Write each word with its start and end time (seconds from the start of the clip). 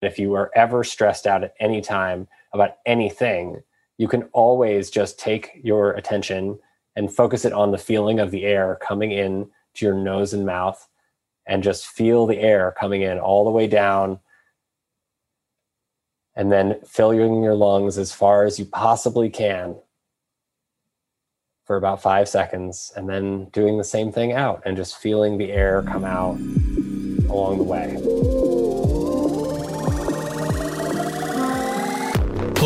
If 0.00 0.18
you 0.18 0.34
are 0.34 0.50
ever 0.54 0.84
stressed 0.84 1.26
out 1.26 1.44
at 1.44 1.54
any 1.58 1.80
time 1.80 2.28
about 2.52 2.76
anything, 2.86 3.62
you 3.96 4.08
can 4.08 4.24
always 4.32 4.90
just 4.90 5.18
take 5.18 5.60
your 5.62 5.92
attention 5.92 6.58
and 6.96 7.12
focus 7.12 7.44
it 7.44 7.52
on 7.52 7.72
the 7.72 7.78
feeling 7.78 8.20
of 8.20 8.30
the 8.30 8.44
air 8.44 8.78
coming 8.80 9.12
in 9.12 9.50
to 9.74 9.86
your 9.86 9.94
nose 9.94 10.32
and 10.34 10.46
mouth 10.46 10.88
and 11.46 11.62
just 11.62 11.86
feel 11.86 12.26
the 12.26 12.38
air 12.38 12.74
coming 12.78 13.02
in 13.02 13.18
all 13.18 13.44
the 13.44 13.50
way 13.50 13.66
down 13.66 14.20
and 16.36 16.52
then 16.52 16.78
filling 16.86 17.42
your 17.42 17.54
lungs 17.54 17.98
as 17.98 18.12
far 18.12 18.44
as 18.44 18.58
you 18.58 18.64
possibly 18.64 19.28
can 19.28 19.76
for 21.64 21.76
about 21.76 22.00
five 22.00 22.28
seconds 22.28 22.92
and 22.96 23.08
then 23.08 23.46
doing 23.46 23.76
the 23.76 23.84
same 23.84 24.12
thing 24.12 24.32
out 24.32 24.62
and 24.64 24.76
just 24.76 24.98
feeling 24.98 25.36
the 25.36 25.50
air 25.50 25.82
come 25.82 26.04
out 26.04 26.38
along 27.28 27.58
the 27.58 27.64
way. 27.64 28.17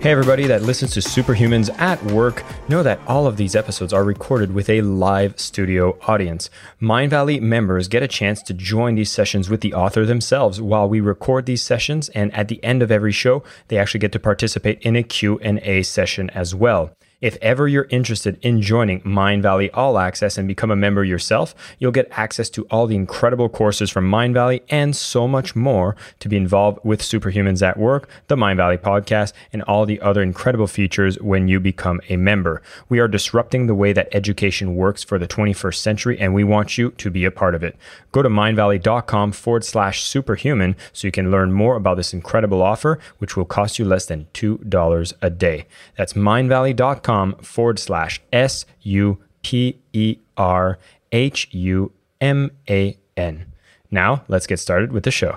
Hey, 0.00 0.12
everybody 0.12 0.46
that 0.46 0.62
listens 0.62 0.94
to 0.94 1.00
Superhumans 1.00 1.78
at 1.78 2.02
Work, 2.04 2.42
know 2.70 2.82
that 2.82 3.00
all 3.06 3.26
of 3.26 3.36
these 3.36 3.54
episodes 3.54 3.92
are 3.92 4.02
recorded 4.02 4.54
with 4.54 4.70
a 4.70 4.80
live 4.80 5.38
studio 5.38 5.98
audience. 6.06 6.48
Mindvalley 6.80 7.38
members 7.38 7.86
get 7.86 8.02
a 8.02 8.08
chance 8.08 8.40
to 8.44 8.54
join 8.54 8.94
these 8.94 9.10
sessions 9.10 9.50
with 9.50 9.60
the 9.60 9.74
author 9.74 10.06
themselves 10.06 10.58
while 10.58 10.88
we 10.88 11.00
record 11.00 11.44
these 11.44 11.60
sessions, 11.60 12.08
and 12.14 12.32
at 12.32 12.48
the 12.48 12.64
end 12.64 12.82
of 12.82 12.90
every 12.90 13.12
show, 13.12 13.44
they 13.68 13.76
actually 13.76 14.00
get 14.00 14.12
to 14.12 14.18
participate 14.18 14.80
in 14.80 14.96
a 14.96 15.02
Q&A 15.02 15.82
session 15.82 16.30
as 16.30 16.54
well. 16.54 16.96
If 17.20 17.36
ever 17.42 17.68
you're 17.68 17.86
interested 17.90 18.38
in 18.40 18.62
joining 18.62 19.02
Mindvalley 19.02 19.68
All 19.74 19.98
Access 19.98 20.38
and 20.38 20.48
become 20.48 20.70
a 20.70 20.76
member 20.76 21.04
yourself, 21.04 21.54
you'll 21.78 21.92
get 21.92 22.08
access 22.12 22.48
to 22.50 22.64
all 22.70 22.86
the 22.86 22.96
incredible 22.96 23.50
courses 23.50 23.90
from 23.90 24.10
Mindvalley 24.10 24.62
and 24.70 24.96
so 24.96 25.28
much 25.28 25.54
more 25.54 25.96
to 26.20 26.30
be 26.30 26.38
involved 26.38 26.78
with 26.82 27.02
Superhumans 27.02 27.60
at 27.60 27.76
Work, 27.76 28.08
the 28.28 28.36
Mindvalley 28.36 28.78
podcast, 28.78 29.34
and 29.52 29.60
all 29.64 29.84
the 29.84 30.00
other 30.00 30.22
incredible 30.22 30.66
features 30.66 31.20
when 31.20 31.46
you 31.46 31.60
become 31.60 32.00
a 32.08 32.16
member. 32.16 32.62
We 32.88 33.00
are 33.00 33.08
disrupting 33.08 33.66
the 33.66 33.74
way 33.74 33.92
that 33.92 34.08
education 34.12 34.74
works 34.74 35.04
for 35.04 35.18
the 35.18 35.28
21st 35.28 35.74
century, 35.74 36.18
and 36.18 36.32
we 36.32 36.42
want 36.42 36.78
you 36.78 36.92
to 36.92 37.10
be 37.10 37.26
a 37.26 37.30
part 37.30 37.54
of 37.54 37.62
it. 37.62 37.76
Go 38.12 38.22
to 38.22 38.30
mindvalley.com 38.30 39.32
forward 39.32 39.64
slash 39.66 40.04
superhuman 40.04 40.74
so 40.94 41.06
you 41.06 41.12
can 41.12 41.30
learn 41.30 41.52
more 41.52 41.76
about 41.76 41.98
this 41.98 42.14
incredible 42.14 42.62
offer, 42.62 42.98
which 43.18 43.36
will 43.36 43.44
cost 43.44 43.78
you 43.78 43.84
less 43.84 44.06
than 44.06 44.26
$2 44.32 45.12
a 45.20 45.28
day. 45.28 45.66
That's 45.96 46.14
mindvalley.com 46.14 47.09
forward 47.42 47.78
slash 47.78 48.20
S 48.32 48.66
U 48.82 49.18
P 49.42 49.76
E 49.92 50.16
R 50.36 50.78
H 51.12 51.48
U 51.52 51.92
M 52.20 52.50
A 52.68 52.96
N. 53.16 53.46
Now, 53.90 54.22
let's 54.28 54.46
get 54.46 54.58
started 54.58 54.92
with 54.92 55.02
the 55.02 55.10
show. 55.10 55.36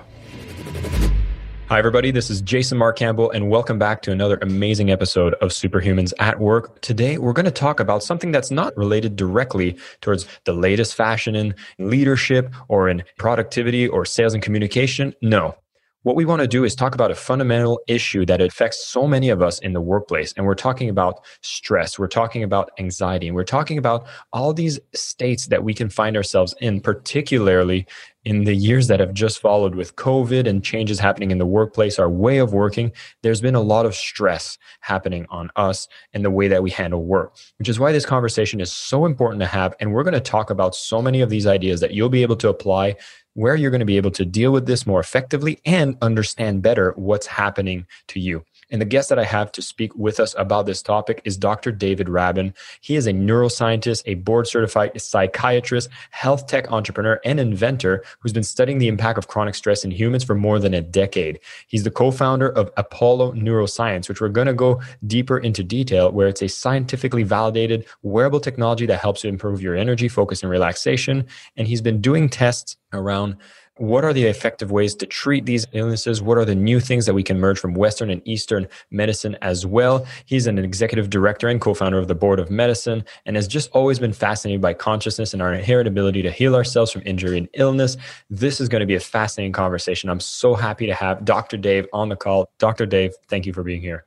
Hi, 1.68 1.78
everybody. 1.78 2.12
This 2.12 2.30
is 2.30 2.40
Jason 2.42 2.78
Mark 2.78 2.96
Campbell, 2.96 3.30
and 3.32 3.50
welcome 3.50 3.78
back 3.78 4.02
to 4.02 4.12
another 4.12 4.38
amazing 4.42 4.90
episode 4.90 5.34
of 5.34 5.48
Superhumans 5.48 6.12
at 6.20 6.38
Work. 6.38 6.80
Today, 6.82 7.18
we're 7.18 7.32
going 7.32 7.46
to 7.46 7.50
talk 7.50 7.80
about 7.80 8.02
something 8.04 8.30
that's 8.30 8.52
not 8.52 8.76
related 8.76 9.16
directly 9.16 9.76
towards 10.00 10.28
the 10.44 10.52
latest 10.52 10.94
fashion 10.94 11.34
in 11.34 11.54
leadership 11.78 12.54
or 12.68 12.88
in 12.88 13.02
productivity 13.18 13.88
or 13.88 14.04
sales 14.04 14.34
and 14.34 14.42
communication. 14.42 15.14
No, 15.22 15.56
what 16.04 16.16
we 16.16 16.26
want 16.26 16.42
to 16.42 16.46
do 16.46 16.64
is 16.64 16.74
talk 16.74 16.94
about 16.94 17.10
a 17.10 17.14
fundamental 17.14 17.80
issue 17.88 18.24
that 18.26 18.40
affects 18.40 18.86
so 18.86 19.06
many 19.06 19.30
of 19.30 19.42
us 19.42 19.58
in 19.60 19.72
the 19.72 19.80
workplace. 19.80 20.34
And 20.36 20.44
we're 20.44 20.54
talking 20.54 20.90
about 20.90 21.24
stress. 21.40 21.98
We're 21.98 22.08
talking 22.08 22.42
about 22.42 22.70
anxiety. 22.78 23.26
And 23.26 23.34
we're 23.34 23.42
talking 23.42 23.78
about 23.78 24.06
all 24.32 24.52
these 24.52 24.78
states 24.94 25.46
that 25.46 25.64
we 25.64 25.72
can 25.72 25.88
find 25.88 26.14
ourselves 26.14 26.54
in, 26.60 26.82
particularly 26.82 27.86
in 28.24 28.44
the 28.44 28.54
years 28.54 28.88
that 28.88 29.00
have 29.00 29.12
just 29.12 29.38
followed 29.38 29.74
with 29.74 29.96
COVID 29.96 30.46
and 30.46 30.64
changes 30.64 30.98
happening 30.98 31.30
in 31.30 31.38
the 31.38 31.46
workplace, 31.46 31.98
our 31.98 32.08
way 32.08 32.38
of 32.38 32.52
working, 32.52 32.92
there's 33.22 33.40
been 33.40 33.54
a 33.54 33.60
lot 33.60 33.86
of 33.86 33.94
stress 33.94 34.56
happening 34.80 35.26
on 35.30 35.50
us 35.56 35.88
and 36.12 36.24
the 36.24 36.30
way 36.30 36.48
that 36.48 36.62
we 36.62 36.70
handle 36.70 37.04
work, 37.04 37.36
which 37.58 37.68
is 37.68 37.78
why 37.78 37.92
this 37.92 38.06
conversation 38.06 38.60
is 38.60 38.72
so 38.72 39.04
important 39.04 39.40
to 39.40 39.46
have. 39.46 39.74
And 39.80 39.92
we're 39.92 40.04
going 40.04 40.14
to 40.14 40.20
talk 40.20 40.50
about 40.50 40.74
so 40.74 41.02
many 41.02 41.20
of 41.20 41.30
these 41.30 41.46
ideas 41.46 41.80
that 41.80 41.92
you'll 41.92 42.08
be 42.08 42.22
able 42.22 42.36
to 42.36 42.48
apply 42.48 42.96
where 43.34 43.54
you're 43.54 43.70
going 43.70 43.80
to 43.80 43.84
be 43.84 43.96
able 43.96 44.10
to 44.12 44.24
deal 44.24 44.52
with 44.52 44.66
this 44.66 44.86
more 44.86 45.00
effectively 45.00 45.60
and 45.64 45.96
understand 46.00 46.62
better 46.62 46.92
what's 46.96 47.26
happening 47.26 47.86
to 48.08 48.20
you. 48.20 48.44
And 48.74 48.80
the 48.80 48.86
guest 48.86 49.08
that 49.10 49.20
I 49.20 49.24
have 49.24 49.52
to 49.52 49.62
speak 49.62 49.94
with 49.94 50.18
us 50.18 50.34
about 50.36 50.66
this 50.66 50.82
topic 50.82 51.22
is 51.24 51.36
Dr. 51.36 51.70
David 51.70 52.08
Rabin. 52.08 52.52
He 52.80 52.96
is 52.96 53.06
a 53.06 53.12
neuroscientist, 53.12 54.02
a 54.06 54.14
board 54.14 54.48
certified 54.48 55.00
psychiatrist, 55.00 55.88
health 56.10 56.48
tech 56.48 56.72
entrepreneur, 56.72 57.20
and 57.24 57.38
inventor 57.38 58.02
who's 58.18 58.32
been 58.32 58.42
studying 58.42 58.78
the 58.78 58.88
impact 58.88 59.16
of 59.16 59.28
chronic 59.28 59.54
stress 59.54 59.84
in 59.84 59.92
humans 59.92 60.24
for 60.24 60.34
more 60.34 60.58
than 60.58 60.74
a 60.74 60.80
decade. 60.80 61.38
He's 61.68 61.84
the 61.84 61.90
co 61.92 62.10
founder 62.10 62.48
of 62.48 62.68
Apollo 62.76 63.34
Neuroscience, 63.34 64.08
which 64.08 64.20
we're 64.20 64.28
going 64.28 64.48
to 64.48 64.52
go 64.52 64.82
deeper 65.06 65.38
into 65.38 65.62
detail, 65.62 66.10
where 66.10 66.26
it's 66.26 66.42
a 66.42 66.48
scientifically 66.48 67.22
validated 67.22 67.86
wearable 68.02 68.40
technology 68.40 68.86
that 68.86 68.98
helps 68.98 69.22
you 69.22 69.30
improve 69.30 69.62
your 69.62 69.76
energy, 69.76 70.08
focus, 70.08 70.42
and 70.42 70.50
relaxation. 70.50 71.28
And 71.56 71.68
he's 71.68 71.80
been 71.80 72.00
doing 72.00 72.28
tests 72.28 72.76
around 72.92 73.36
what 73.78 74.04
are 74.04 74.12
the 74.12 74.24
effective 74.24 74.70
ways 74.70 74.94
to 74.94 75.06
treat 75.06 75.46
these 75.46 75.66
illnesses? 75.72 76.22
What 76.22 76.38
are 76.38 76.44
the 76.44 76.54
new 76.54 76.78
things 76.78 77.06
that 77.06 77.14
we 77.14 77.24
can 77.24 77.40
merge 77.40 77.58
from 77.58 77.74
Western 77.74 78.08
and 78.08 78.22
Eastern 78.24 78.68
medicine 78.90 79.36
as 79.42 79.66
well? 79.66 80.06
He's 80.26 80.46
an 80.46 80.58
executive 80.58 81.10
director 81.10 81.48
and 81.48 81.60
co 81.60 81.74
founder 81.74 81.98
of 81.98 82.06
the 82.06 82.14
Board 82.14 82.38
of 82.38 82.50
Medicine 82.50 83.04
and 83.26 83.34
has 83.34 83.48
just 83.48 83.70
always 83.72 83.98
been 83.98 84.12
fascinated 84.12 84.60
by 84.60 84.74
consciousness 84.74 85.32
and 85.32 85.42
our 85.42 85.52
inherent 85.52 85.88
ability 85.88 86.22
to 86.22 86.30
heal 86.30 86.54
ourselves 86.54 86.92
from 86.92 87.02
injury 87.04 87.36
and 87.36 87.48
illness. 87.54 87.96
This 88.30 88.60
is 88.60 88.68
going 88.68 88.80
to 88.80 88.86
be 88.86 88.94
a 88.94 89.00
fascinating 89.00 89.52
conversation. 89.52 90.08
I'm 90.08 90.20
so 90.20 90.54
happy 90.54 90.86
to 90.86 90.94
have 90.94 91.24
Dr. 91.24 91.56
Dave 91.56 91.88
on 91.92 92.08
the 92.08 92.16
call. 92.16 92.50
Dr. 92.58 92.86
Dave, 92.86 93.12
thank 93.28 93.44
you 93.44 93.52
for 93.52 93.64
being 93.64 93.80
here. 93.80 94.04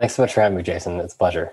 Thanks 0.00 0.16
so 0.16 0.22
much 0.22 0.34
for 0.34 0.40
having 0.40 0.56
me, 0.56 0.64
Jason. 0.64 0.98
It's 0.98 1.14
a 1.14 1.18
pleasure 1.18 1.52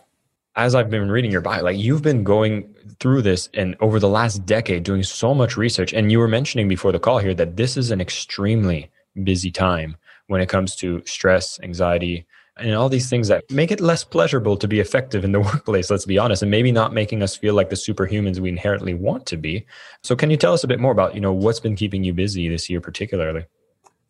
as 0.55 0.73
I've 0.73 0.89
been 0.89 1.09
reading 1.09 1.31
your 1.31 1.41
bio, 1.41 1.63
like 1.63 1.77
you've 1.77 2.01
been 2.01 2.23
going 2.23 2.73
through 2.99 3.21
this 3.21 3.49
and 3.53 3.75
over 3.81 3.99
the 3.99 4.09
last 4.09 4.45
decade 4.45 4.83
doing 4.83 5.03
so 5.03 5.33
much 5.33 5.57
research. 5.57 5.93
And 5.93 6.11
you 6.11 6.19
were 6.19 6.27
mentioning 6.27 6.67
before 6.67 6.91
the 6.91 6.99
call 6.99 7.19
here 7.19 7.33
that 7.33 7.57
this 7.57 7.75
is 7.75 7.91
an 7.91 7.99
extremely 7.99 8.89
busy 9.23 9.51
time 9.51 9.97
when 10.27 10.41
it 10.41 10.49
comes 10.49 10.75
to 10.77 11.03
stress, 11.05 11.59
anxiety, 11.61 12.25
and 12.57 12.73
all 12.73 12.87
these 12.87 13.09
things 13.09 13.27
that 13.27 13.43
make 13.51 13.69
it 13.69 13.81
less 13.81 14.05
pleasurable 14.05 14.55
to 14.55 14.67
be 14.67 14.79
effective 14.79 15.25
in 15.25 15.33
the 15.33 15.39
workplace, 15.41 15.91
let's 15.91 16.05
be 16.05 16.17
honest, 16.17 16.41
and 16.41 16.49
maybe 16.49 16.71
not 16.71 16.93
making 16.93 17.21
us 17.21 17.35
feel 17.35 17.53
like 17.53 17.69
the 17.69 17.75
superhumans 17.75 18.39
we 18.39 18.49
inherently 18.49 18.93
want 18.93 19.25
to 19.25 19.37
be. 19.37 19.65
So 20.03 20.15
can 20.15 20.29
you 20.29 20.37
tell 20.37 20.53
us 20.53 20.63
a 20.63 20.67
bit 20.67 20.79
more 20.79 20.93
about, 20.93 21.15
you 21.15 21.21
know, 21.21 21.33
what's 21.33 21.59
been 21.59 21.75
keeping 21.75 22.03
you 22.03 22.13
busy 22.13 22.47
this 22.47 22.69
year 22.69 22.79
particularly? 22.79 23.45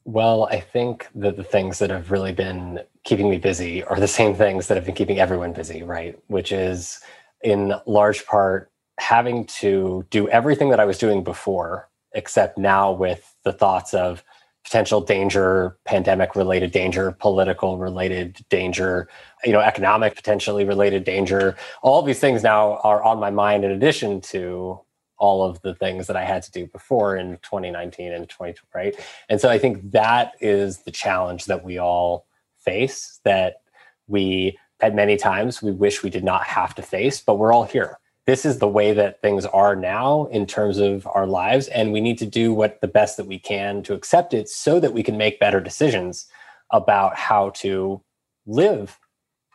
Well, 0.06 0.44
I 0.52 0.60
think 0.60 1.08
that 1.16 1.36
the 1.36 1.44
things 1.44 1.80
that 1.80 1.90
have 1.90 2.12
really 2.12 2.32
been 2.32 2.82
keeping 3.04 3.30
me 3.30 3.38
busy 3.40 3.84
are 3.84 4.00
the 4.00 4.08
same 4.08 4.36
things 4.36 4.68
that 4.68 4.76
have 4.76 4.86
been 4.86 4.94
keeping 4.96 5.20
everyone 5.20 5.52
busy, 5.54 5.82
right? 5.82 6.18
Which 6.28 6.52
is 6.52 7.00
in 7.44 7.74
large 7.88 8.26
part 8.28 8.72
having 9.00 9.46
to 9.46 10.06
do 10.12 10.30
everything 10.30 10.70
that 10.70 10.80
I 10.80 10.86
was 10.86 11.00
doing 11.00 11.24
before, 11.24 11.90
except 12.14 12.58
now 12.58 12.92
with 12.92 13.36
the 13.44 13.52
thoughts 13.52 13.94
of 13.96 14.24
potential 14.64 15.02
danger, 15.02 15.78
pandemic 15.86 16.36
related 16.36 16.72
danger, 16.72 17.12
political 17.12 17.78
related 17.78 18.40
danger, 18.50 19.08
you 19.44 19.52
know, 19.52 19.60
economic 19.60 20.16
potentially 20.16 20.66
related 20.66 21.04
danger. 21.04 21.56
All 21.82 22.02
these 22.04 22.20
things 22.20 22.44
now 22.44 22.78
are 22.84 23.04
on 23.04 23.20
my 23.20 23.32
mind 23.32 23.66
in 23.66 23.72
addition 23.72 24.22
to 24.22 24.80
all 25.18 25.44
of 25.44 25.62
the 25.62 25.74
things 25.76 26.08
that 26.08 26.16
I 26.16 26.26
had 26.26 26.44
to 26.44 26.52
do 26.52 26.68
before 26.68 27.16
in 27.16 27.38
2019 27.44 28.12
and 28.12 28.28
2020, 28.30 28.56
right? 28.74 29.08
And 29.30 29.40
so 29.40 29.50
I 29.50 29.58
think 29.58 29.92
that 29.92 30.34
is 30.42 30.80
the 30.80 30.92
challenge 30.92 31.46
that 31.46 31.64
we 31.64 31.78
all 31.78 32.26
face 32.58 33.20
that 33.24 33.62
we 34.08 34.58
at 34.82 34.94
many 34.94 35.16
times 35.16 35.62
we 35.62 35.72
wish 35.72 36.04
we 36.04 36.10
did 36.10 36.24
not 36.24 36.44
have 36.44 36.76
to 36.76 36.82
face, 36.82 37.22
but 37.22 37.36
we're 37.36 37.54
all 37.54 37.64
here. 37.64 37.98
This 38.26 38.44
is 38.44 38.58
the 38.58 38.68
way 38.68 38.92
that 38.92 39.22
things 39.22 39.46
are 39.46 39.76
now 39.76 40.26
in 40.26 40.46
terms 40.46 40.80
of 40.80 41.08
our 41.08 41.28
lives 41.28 41.68
and 41.68 41.94
we 41.94 42.02
need 42.02 42.18
to 42.18 42.26
do 42.26 42.54
what 42.54 42.82
the 42.82 42.88
best 42.88 43.18
that 43.18 43.28
we 43.28 43.40
can 43.40 43.84
to 43.84 43.94
accept 43.94 44.34
it 44.34 44.50
so 44.50 44.80
that 44.80 44.94
we 44.94 45.04
can 45.04 45.16
make 45.16 45.40
better 45.40 45.62
decisions 45.62 46.28
about 46.72 47.16
how 47.16 47.52
to 47.52 48.02
live 48.48 49.00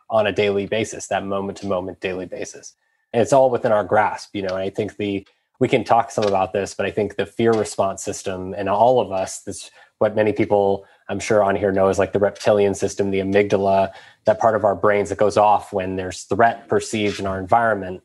on 0.08 0.26
a 0.26 0.32
daily 0.32 0.66
basis, 0.66 1.08
that 1.08 1.24
moment 1.24 1.58
to 1.58 1.66
moment 1.66 2.00
daily 2.00 2.26
basis. 2.26 2.74
And 3.12 3.20
it's 3.20 3.32
all 3.32 3.50
within 3.50 3.72
our 3.72 3.84
grasp, 3.84 4.34
you 4.34 4.42
know, 4.42 4.54
and 4.54 4.62
I 4.62 4.70
think 4.70 4.96
the 4.96 5.26
we 5.60 5.68
can 5.68 5.84
talk 5.84 6.10
some 6.10 6.24
about 6.24 6.52
this, 6.52 6.74
but 6.74 6.86
I 6.86 6.90
think 6.90 7.16
the 7.16 7.26
fear 7.26 7.52
response 7.52 8.02
system 8.02 8.54
and 8.54 8.68
all 8.68 8.98
of 9.00 9.12
us, 9.12 9.40
this 9.40 9.70
what 9.98 10.16
many 10.16 10.32
people 10.32 10.86
I'm 11.10 11.20
sure 11.20 11.44
on 11.44 11.54
here 11.54 11.70
know 11.70 11.88
is 11.88 11.98
like 11.98 12.14
the 12.14 12.18
reptilian 12.18 12.74
system, 12.74 13.10
the 13.10 13.20
amygdala, 13.20 13.92
that 14.24 14.40
part 14.40 14.56
of 14.56 14.64
our 14.64 14.74
brains 14.74 15.10
that 15.10 15.18
goes 15.18 15.36
off 15.36 15.74
when 15.74 15.96
there's 15.96 16.22
threat 16.22 16.66
perceived 16.68 17.20
in 17.20 17.26
our 17.26 17.38
environment. 17.38 18.02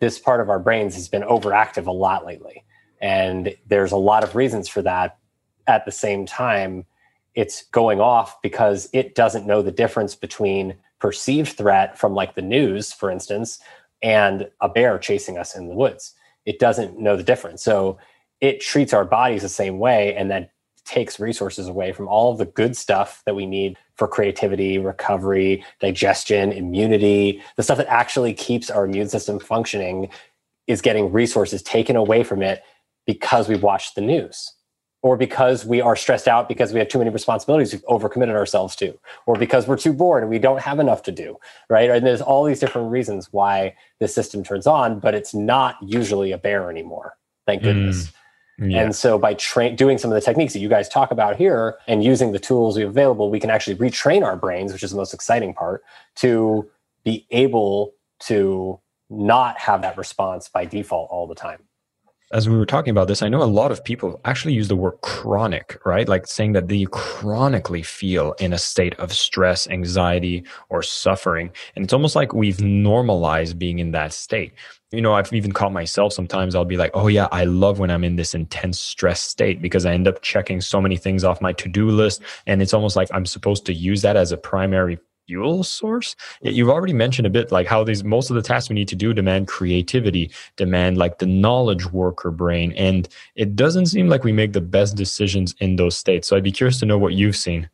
This 0.00 0.18
part 0.18 0.40
of 0.40 0.48
our 0.48 0.58
brains 0.58 0.94
has 0.94 1.06
been 1.06 1.22
overactive 1.22 1.86
a 1.86 1.92
lot 1.92 2.24
lately. 2.24 2.64
And 3.02 3.54
there's 3.66 3.92
a 3.92 3.98
lot 3.98 4.24
of 4.24 4.34
reasons 4.34 4.68
for 4.68 4.80
that. 4.82 5.18
At 5.66 5.84
the 5.84 5.92
same 5.92 6.24
time, 6.24 6.86
it's 7.34 7.64
going 7.64 8.00
off 8.00 8.40
because 8.40 8.88
it 8.94 9.14
doesn't 9.14 9.46
know 9.46 9.60
the 9.60 9.70
difference 9.70 10.14
between 10.14 10.76
perceived 10.98 11.58
threat 11.58 11.98
from 11.98 12.14
like 12.14 12.34
the 12.34 12.42
news, 12.42 12.94
for 12.94 13.10
instance, 13.10 13.58
and 14.02 14.48
a 14.62 14.68
bear 14.70 14.98
chasing 14.98 15.36
us 15.36 15.54
in 15.54 15.68
the 15.68 15.74
woods. 15.74 16.14
It 16.46 16.58
doesn't 16.58 16.98
know 16.98 17.16
the 17.16 17.22
difference. 17.22 17.62
So 17.62 17.98
it 18.40 18.60
treats 18.60 18.92
our 18.92 19.04
bodies 19.04 19.42
the 19.42 19.48
same 19.48 19.78
way 19.78 20.14
and 20.14 20.30
that 20.30 20.50
takes 20.84 21.18
resources 21.18 21.66
away 21.66 21.92
from 21.92 22.08
all 22.08 22.30
of 22.30 22.38
the 22.38 22.44
good 22.44 22.76
stuff 22.76 23.22
that 23.24 23.34
we 23.34 23.46
need 23.46 23.76
for 23.96 24.06
creativity, 24.06 24.76
recovery, 24.76 25.64
digestion, 25.80 26.52
immunity, 26.52 27.42
the 27.56 27.62
stuff 27.62 27.78
that 27.78 27.86
actually 27.86 28.34
keeps 28.34 28.70
our 28.70 28.84
immune 28.84 29.08
system 29.08 29.38
functioning 29.40 30.08
is 30.66 30.82
getting 30.82 31.10
resources 31.10 31.62
taken 31.62 31.96
away 31.96 32.22
from 32.22 32.42
it 32.42 32.62
because 33.06 33.48
we've 33.48 33.62
watched 33.62 33.94
the 33.94 34.00
news 34.00 34.52
or 35.04 35.18
because 35.18 35.66
we 35.66 35.82
are 35.82 35.94
stressed 35.94 36.26
out 36.26 36.48
because 36.48 36.72
we 36.72 36.78
have 36.78 36.88
too 36.88 36.98
many 36.98 37.10
responsibilities 37.10 37.72
we've 37.72 37.84
overcommitted 37.84 38.34
ourselves 38.34 38.74
to 38.74 38.98
or 39.26 39.36
because 39.36 39.68
we're 39.68 39.76
too 39.76 39.92
bored 39.92 40.22
and 40.22 40.30
we 40.30 40.38
don't 40.38 40.62
have 40.62 40.80
enough 40.80 41.02
to 41.02 41.12
do 41.12 41.36
right 41.68 41.90
and 41.90 42.04
there's 42.04 42.22
all 42.22 42.42
these 42.42 42.58
different 42.58 42.90
reasons 42.90 43.28
why 43.30 43.72
the 44.00 44.08
system 44.08 44.42
turns 44.42 44.66
on 44.66 44.98
but 44.98 45.14
it's 45.14 45.34
not 45.34 45.76
usually 45.80 46.32
a 46.32 46.38
bear 46.38 46.70
anymore 46.70 47.16
thank 47.46 47.62
goodness 47.62 48.08
mm. 48.08 48.12
Yeah. 48.56 48.82
And 48.82 48.94
so 48.94 49.18
by 49.18 49.34
tra- 49.34 49.72
doing 49.72 49.98
some 49.98 50.12
of 50.12 50.14
the 50.14 50.20
techniques 50.20 50.52
that 50.52 50.60
you 50.60 50.68
guys 50.68 50.88
talk 50.88 51.10
about 51.10 51.34
here 51.34 51.76
and 51.88 52.04
using 52.04 52.30
the 52.30 52.38
tools 52.38 52.76
we 52.76 52.82
have 52.82 52.90
available, 52.92 53.28
we 53.28 53.40
can 53.40 53.50
actually 53.50 53.74
retrain 53.74 54.24
our 54.24 54.36
brains, 54.36 54.72
which 54.72 54.84
is 54.84 54.92
the 54.92 54.96
most 54.96 55.12
exciting 55.12 55.52
part, 55.54 55.82
to 56.14 56.70
be 57.02 57.26
able 57.32 57.94
to 58.20 58.78
not 59.10 59.58
have 59.58 59.82
that 59.82 59.98
response 59.98 60.48
by 60.48 60.64
default 60.64 61.10
all 61.10 61.26
the 61.26 61.34
time. 61.34 61.64
As 62.34 62.48
we 62.48 62.56
were 62.56 62.66
talking 62.66 62.90
about 62.90 63.06
this, 63.06 63.22
I 63.22 63.28
know 63.28 63.44
a 63.44 63.44
lot 63.44 63.70
of 63.70 63.84
people 63.84 64.20
actually 64.24 64.54
use 64.54 64.66
the 64.66 64.74
word 64.74 65.00
chronic, 65.02 65.78
right? 65.86 66.08
Like 66.08 66.26
saying 66.26 66.54
that 66.54 66.66
they 66.66 66.84
chronically 66.90 67.84
feel 67.84 68.32
in 68.40 68.52
a 68.52 68.58
state 68.58 68.98
of 68.98 69.12
stress, 69.12 69.68
anxiety, 69.68 70.44
or 70.68 70.82
suffering. 70.82 71.52
And 71.76 71.84
it's 71.84 71.92
almost 71.92 72.16
like 72.16 72.34
we've 72.34 72.60
normalized 72.60 73.56
being 73.56 73.78
in 73.78 73.92
that 73.92 74.12
state 74.12 74.52
you 74.94 75.02
know, 75.02 75.14
I've 75.14 75.32
even 75.32 75.52
caught 75.52 75.72
myself 75.72 76.12
sometimes 76.12 76.54
I'll 76.54 76.64
be 76.64 76.76
like, 76.76 76.92
oh 76.94 77.08
yeah, 77.08 77.28
I 77.32 77.44
love 77.44 77.78
when 77.78 77.90
I'm 77.90 78.04
in 78.04 78.16
this 78.16 78.34
intense 78.34 78.80
stress 78.80 79.20
state 79.20 79.60
because 79.60 79.84
I 79.84 79.92
end 79.92 80.06
up 80.06 80.22
checking 80.22 80.60
so 80.60 80.80
many 80.80 80.96
things 80.96 81.24
off 81.24 81.40
my 81.40 81.52
to-do 81.52 81.90
list. 81.90 82.22
And 82.46 82.62
it's 82.62 82.72
almost 82.72 82.94
like 82.94 83.08
I'm 83.12 83.26
supposed 83.26 83.66
to 83.66 83.74
use 83.74 84.02
that 84.02 84.16
as 84.16 84.30
a 84.30 84.36
primary 84.36 84.98
fuel 85.26 85.62
source. 85.64 86.16
You've 86.42 86.68
already 86.68 86.92
mentioned 86.92 87.26
a 87.26 87.30
bit 87.30 87.50
like 87.50 87.66
how 87.66 87.84
these 87.84 88.04
most 88.04 88.30
of 88.30 88.36
the 88.36 88.42
tasks 88.42 88.68
we 88.68 88.74
need 88.74 88.88
to 88.88 88.96
do 88.96 89.12
demand 89.12 89.48
creativity, 89.48 90.30
demand 90.56 90.98
like 90.98 91.18
the 91.18 91.26
knowledge 91.26 91.86
worker 91.92 92.30
brain. 92.30 92.72
And 92.72 93.08
it 93.34 93.56
doesn't 93.56 93.86
seem 93.86 94.08
like 94.08 94.24
we 94.24 94.32
make 94.32 94.52
the 94.52 94.60
best 94.60 94.96
decisions 94.96 95.54
in 95.60 95.76
those 95.76 95.96
states. 95.96 96.28
So 96.28 96.36
I'd 96.36 96.42
be 96.42 96.52
curious 96.52 96.78
to 96.80 96.86
know 96.86 96.98
what 96.98 97.14
you've 97.14 97.36
seen. 97.36 97.68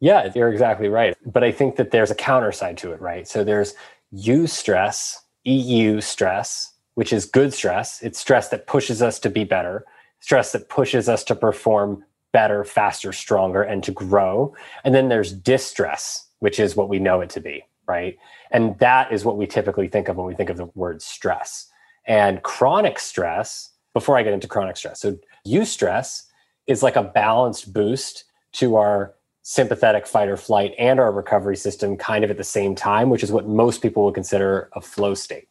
Yeah, 0.00 0.30
you're 0.34 0.52
exactly 0.52 0.88
right. 0.88 1.16
But 1.24 1.44
I 1.44 1.52
think 1.52 1.76
that 1.76 1.92
there's 1.92 2.10
a 2.10 2.16
counter 2.16 2.52
side 2.52 2.76
to 2.78 2.92
it, 2.92 3.00
right? 3.00 3.26
So 3.28 3.44
there's 3.44 3.74
eustress 4.12 5.16
EU 5.44 6.00
stress, 6.00 6.74
which 6.94 7.12
is 7.12 7.24
good 7.24 7.52
stress. 7.52 8.02
It's 8.02 8.18
stress 8.18 8.48
that 8.48 8.66
pushes 8.66 9.02
us 9.02 9.18
to 9.20 9.30
be 9.30 9.44
better, 9.44 9.84
stress 10.20 10.52
that 10.52 10.68
pushes 10.68 11.08
us 11.08 11.24
to 11.24 11.34
perform 11.34 12.04
better, 12.32 12.64
faster, 12.64 13.12
stronger, 13.12 13.62
and 13.62 13.82
to 13.84 13.92
grow. 13.92 14.54
And 14.84 14.94
then 14.94 15.08
there's 15.08 15.32
distress, 15.32 16.28
which 16.42 16.58
is 16.58 16.74
what 16.74 16.88
we 16.88 16.98
know 16.98 17.20
it 17.20 17.30
to 17.30 17.38
be, 17.38 17.64
right? 17.86 18.18
And 18.50 18.76
that 18.80 19.12
is 19.12 19.24
what 19.24 19.36
we 19.36 19.46
typically 19.46 19.86
think 19.86 20.08
of 20.08 20.16
when 20.16 20.26
we 20.26 20.34
think 20.34 20.50
of 20.50 20.56
the 20.56 20.66
word 20.74 21.00
stress. 21.00 21.68
And 22.04 22.42
chronic 22.42 22.98
stress, 22.98 23.70
before 23.94 24.18
I 24.18 24.24
get 24.24 24.32
into 24.32 24.48
chronic 24.48 24.76
stress, 24.76 25.00
so 25.00 25.16
eustress 25.46 26.24
is 26.66 26.82
like 26.82 26.96
a 26.96 27.04
balanced 27.04 27.72
boost 27.72 28.24
to 28.54 28.74
our 28.74 29.14
sympathetic 29.42 30.04
fight 30.04 30.28
or 30.28 30.36
flight 30.36 30.74
and 30.80 30.98
our 30.98 31.12
recovery 31.12 31.56
system 31.56 31.96
kind 31.96 32.24
of 32.24 32.30
at 32.30 32.38
the 32.38 32.42
same 32.42 32.74
time, 32.74 33.08
which 33.08 33.22
is 33.22 33.30
what 33.30 33.46
most 33.46 33.80
people 33.80 34.04
would 34.04 34.14
consider 34.14 34.68
a 34.72 34.80
flow 34.80 35.14
state. 35.14 35.46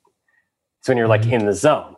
So 0.81 0.91
when 0.91 0.97
you're 0.97 1.07
like 1.07 1.21
mm-hmm. 1.21 1.35
in 1.35 1.45
the 1.45 1.53
zone, 1.53 1.95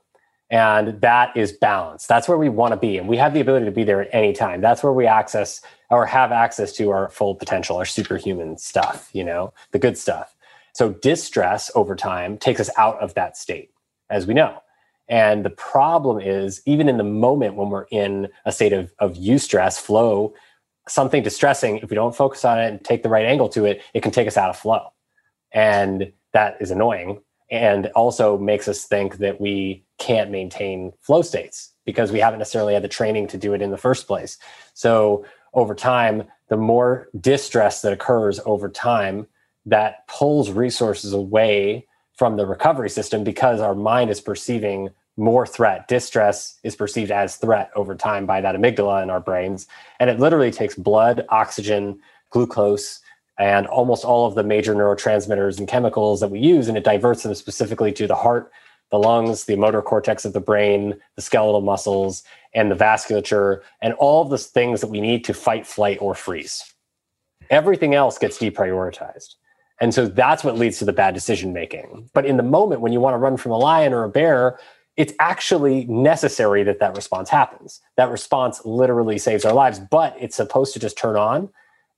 and 0.53 1.01
that 1.01 1.35
is 1.35 1.51
balance. 1.51 2.05
That's 2.05 2.27
where 2.27 2.37
we 2.37 2.47
want 2.47 2.73
to 2.73 2.77
be. 2.77 2.99
And 2.99 3.07
we 3.07 3.17
have 3.17 3.33
the 3.33 3.39
ability 3.39 3.65
to 3.65 3.71
be 3.71 3.83
there 3.83 4.03
at 4.03 4.09
any 4.13 4.33
time. 4.33 4.61
That's 4.61 4.83
where 4.83 4.93
we 4.93 5.07
access 5.07 5.61
or 5.89 6.05
have 6.05 6.31
access 6.31 6.71
to 6.73 6.91
our 6.91 7.09
full 7.09 7.33
potential, 7.33 7.75
our 7.75 7.85
superhuman 7.85 8.59
stuff, 8.59 9.09
you 9.13 9.23
know, 9.23 9.51
the 9.71 9.79
good 9.79 9.97
stuff. 9.97 10.35
So 10.73 10.91
distress 10.91 11.71
over 11.73 11.95
time 11.95 12.37
takes 12.37 12.59
us 12.59 12.69
out 12.77 12.99
of 12.99 13.15
that 13.15 13.35
state, 13.35 13.71
as 14.11 14.27
we 14.27 14.35
know. 14.35 14.61
And 15.07 15.43
the 15.43 15.49
problem 15.49 16.19
is, 16.19 16.61
even 16.67 16.87
in 16.87 16.97
the 16.97 17.03
moment 17.03 17.55
when 17.55 17.71
we're 17.71 17.87
in 17.89 18.29
a 18.45 18.51
state 18.51 18.73
of, 18.73 18.93
of 18.99 19.15
eustress, 19.15 19.79
flow, 19.79 20.35
something 20.87 21.23
distressing, 21.23 21.77
if 21.77 21.89
we 21.89 21.95
don't 21.95 22.15
focus 22.15 22.45
on 22.45 22.59
it 22.59 22.67
and 22.67 22.83
take 22.83 23.01
the 23.01 23.09
right 23.09 23.25
angle 23.25 23.49
to 23.49 23.65
it, 23.65 23.81
it 23.95 24.03
can 24.03 24.11
take 24.11 24.27
us 24.27 24.37
out 24.37 24.51
of 24.51 24.57
flow. 24.57 24.93
And 25.51 26.13
that 26.31 26.57
is 26.59 26.69
annoying 26.69 27.21
and 27.51 27.87
also 27.95 28.37
makes 28.37 28.67
us 28.67 28.85
think 28.85 29.17
that 29.17 29.39
we 29.39 29.83
can't 29.97 30.31
maintain 30.31 30.93
flow 31.01 31.21
states 31.21 31.71
because 31.85 32.11
we 32.11 32.19
haven't 32.19 32.39
necessarily 32.39 32.73
had 32.73 32.83
the 32.83 32.87
training 32.87 33.27
to 33.27 33.37
do 33.37 33.53
it 33.53 33.61
in 33.61 33.71
the 33.71 33.77
first 33.77 34.07
place. 34.07 34.37
So 34.73 35.25
over 35.53 35.75
time, 35.75 36.23
the 36.49 36.57
more 36.57 37.09
distress 37.19 37.81
that 37.81 37.93
occurs 37.93 38.39
over 38.45 38.69
time, 38.69 39.27
that 39.65 40.07
pulls 40.07 40.51
resources 40.51 41.13
away 41.13 41.87
from 42.15 42.37
the 42.37 42.45
recovery 42.45 42.89
system 42.89 43.23
because 43.23 43.59
our 43.59 43.75
mind 43.75 44.09
is 44.09 44.21
perceiving 44.21 44.89
more 45.15 45.45
threat. 45.45 45.87
Distress 45.87 46.59
is 46.63 46.75
perceived 46.75 47.11
as 47.11 47.35
threat 47.35 47.69
over 47.75 47.95
time 47.95 48.25
by 48.25 48.41
that 48.41 48.55
amygdala 48.55 49.03
in 49.03 49.09
our 49.09 49.19
brains. 49.19 49.67
And 49.99 50.09
it 50.09 50.19
literally 50.19 50.51
takes 50.51 50.75
blood, 50.75 51.25
oxygen, 51.29 51.99
glucose, 52.31 52.99
and 53.39 53.65
almost 53.67 54.05
all 54.05 54.27
of 54.27 54.35
the 54.35 54.43
major 54.43 54.75
neurotransmitters 54.75 55.57
and 55.57 55.67
chemicals 55.67 56.19
that 56.19 56.29
we 56.29 56.39
use, 56.39 56.67
and 56.67 56.77
it 56.77 56.83
diverts 56.83 57.23
them 57.23 57.33
specifically 57.33 57.91
to 57.93 58.07
the 58.07 58.15
heart, 58.15 58.51
the 58.91 58.99
lungs, 58.99 59.45
the 59.45 59.55
motor 59.55 59.81
cortex 59.81 60.23
of 60.23 60.33
the 60.33 60.39
brain, 60.39 60.93
the 61.15 61.21
skeletal 61.21 61.61
muscles, 61.61 62.23
and 62.53 62.69
the 62.69 62.75
vasculature, 62.75 63.61
and 63.81 63.93
all 63.95 64.21
of 64.21 64.29
the 64.29 64.37
things 64.37 64.81
that 64.81 64.87
we 64.87 65.01
need 65.01 65.23
to 65.25 65.33
fight, 65.33 65.65
flight, 65.65 65.97
or 65.99 66.13
freeze. 66.13 66.73
Everything 67.49 67.95
else 67.95 68.17
gets 68.17 68.37
deprioritized. 68.37 69.35
And 69.81 69.93
so 69.93 70.07
that's 70.07 70.43
what 70.43 70.57
leads 70.57 70.77
to 70.79 70.85
the 70.85 70.93
bad 70.93 71.13
decision 71.13 71.51
making. 71.51 72.09
But 72.13 72.25
in 72.25 72.37
the 72.37 72.43
moment 72.43 72.81
when 72.81 72.93
you 72.93 72.99
want 72.99 73.15
to 73.15 73.17
run 73.17 73.37
from 73.37 73.51
a 73.51 73.57
lion 73.57 73.93
or 73.93 74.03
a 74.03 74.09
bear, 74.09 74.59
it's 74.95 75.13
actually 75.19 75.85
necessary 75.85 76.63
that 76.63 76.79
that 76.79 76.95
response 76.95 77.29
happens. 77.29 77.81
That 77.97 78.11
response 78.11 78.63
literally 78.63 79.17
saves 79.17 79.43
our 79.43 79.53
lives, 79.53 79.79
but 79.79 80.15
it's 80.19 80.35
supposed 80.35 80.73
to 80.73 80.79
just 80.79 80.97
turn 80.97 81.15
on 81.15 81.49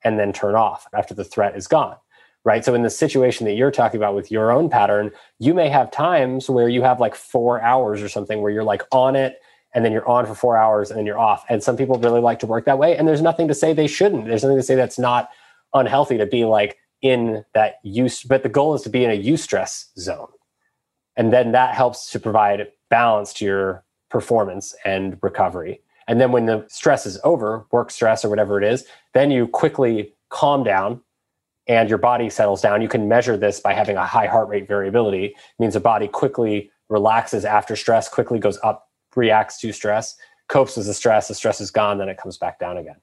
and 0.06 0.18
then 0.18 0.32
turn 0.32 0.56
off 0.56 0.88
after 0.94 1.14
the 1.14 1.26
threat 1.26 1.58
is 1.58 1.68
gone. 1.68 1.98
Right. 2.46 2.64
So, 2.64 2.76
in 2.76 2.84
the 2.84 2.92
situation 2.92 3.48
that 3.48 3.54
you're 3.54 3.72
talking 3.72 3.98
about 3.98 4.14
with 4.14 4.32
your 4.32 4.52
own 4.52 4.70
pattern, 4.70 5.12
you 5.40 5.56
may 5.56 5.68
have 5.68 5.90
times 5.90 6.48
where 6.48 6.70
you 6.70 6.84
have 6.84 7.00
like 7.00 7.16
four 7.16 7.60
hours 7.60 8.04
or 8.04 8.08
something 8.08 8.40
where 8.40 8.52
you're 8.52 8.64
like 8.64 8.84
on 8.92 9.16
it 9.16 9.42
and 9.74 9.84
then 9.84 9.92
you're 9.92 10.08
on 10.08 10.28
for 10.28 10.36
four 10.36 10.56
hours 10.56 10.92
and 10.92 10.98
then 10.98 11.08
you're 11.08 11.18
off. 11.18 11.44
And 11.50 11.64
some 11.64 11.76
people 11.76 11.98
really 11.98 12.22
like 12.22 12.40
to 12.40 12.46
work 12.46 12.66
that 12.66 12.78
way. 12.78 12.96
And 12.96 13.08
there's 13.08 13.22
nothing 13.22 13.48
to 13.48 13.56
say 13.56 13.74
they 13.74 13.88
shouldn't. 13.88 14.26
There's 14.26 14.44
nothing 14.44 14.58
to 14.58 14.64
say 14.64 14.76
that's 14.76 15.00
not 15.00 15.30
unhealthy 15.74 16.20
to 16.20 16.26
be 16.28 16.46
like 16.46 16.78
in 17.02 17.44
that 17.54 17.80
use, 17.84 18.24
but 18.24 18.44
the 18.44 18.50
goal 18.50 18.74
is 18.74 18.84
to 18.84 18.90
be 18.90 19.04
in 19.04 19.12
a 19.12 19.22
eustress 19.22 19.86
zone. 19.98 20.30
And 21.18 21.34
then 21.34 21.52
that 21.52 21.76
helps 21.76 22.12
to 22.12 22.20
provide 22.20 22.68
balance 22.90 23.34
to 23.34 23.46
your 23.46 23.84
performance 24.10 24.74
and 24.86 25.18
recovery. 25.22 25.82
And 26.08 26.22
then 26.22 26.32
when 26.32 26.46
the 26.46 26.66
stress 26.70 27.06
is 27.06 27.20
over, 27.24 27.66
work 27.72 27.92
stress 27.92 28.24
or 28.24 28.30
whatever 28.30 28.62
it 28.62 28.64
is, 28.64 28.86
then 29.14 29.32
you 29.32 29.48
quickly 29.48 30.14
calm 30.30 30.64
down 30.64 31.02
and 31.68 31.90
your 31.90 31.98
body 31.98 32.30
settles 32.30 32.62
down. 32.62 32.82
You 32.82 32.88
can 32.88 33.08
measure 33.08 33.38
this 33.38 33.60
by 33.60 33.74
having 33.74 33.98
a 33.98 34.06
high 34.06 34.28
heart 34.28 34.48
rate 34.48 34.68
variability. 34.68 35.26
It 35.26 35.36
means 35.58 35.74
the 35.74 35.80
body 35.80 36.08
quickly 36.08 36.72
relaxes 36.90 37.46
after 37.46 37.76
stress, 37.76 38.08
quickly 38.08 38.38
goes 38.38 38.60
up, 38.64 38.90
reacts 39.16 39.60
to 39.62 39.72
stress, 39.72 40.16
copes 40.48 40.78
with 40.78 40.86
the 40.86 40.94
stress, 40.94 41.28
the 41.28 41.34
stress 41.34 41.60
is 41.60 41.72
gone, 41.72 41.98
then 41.98 42.10
it 42.10 42.18
comes 42.18 42.38
back 42.38 42.60
down 42.60 42.78
again. 42.78 42.98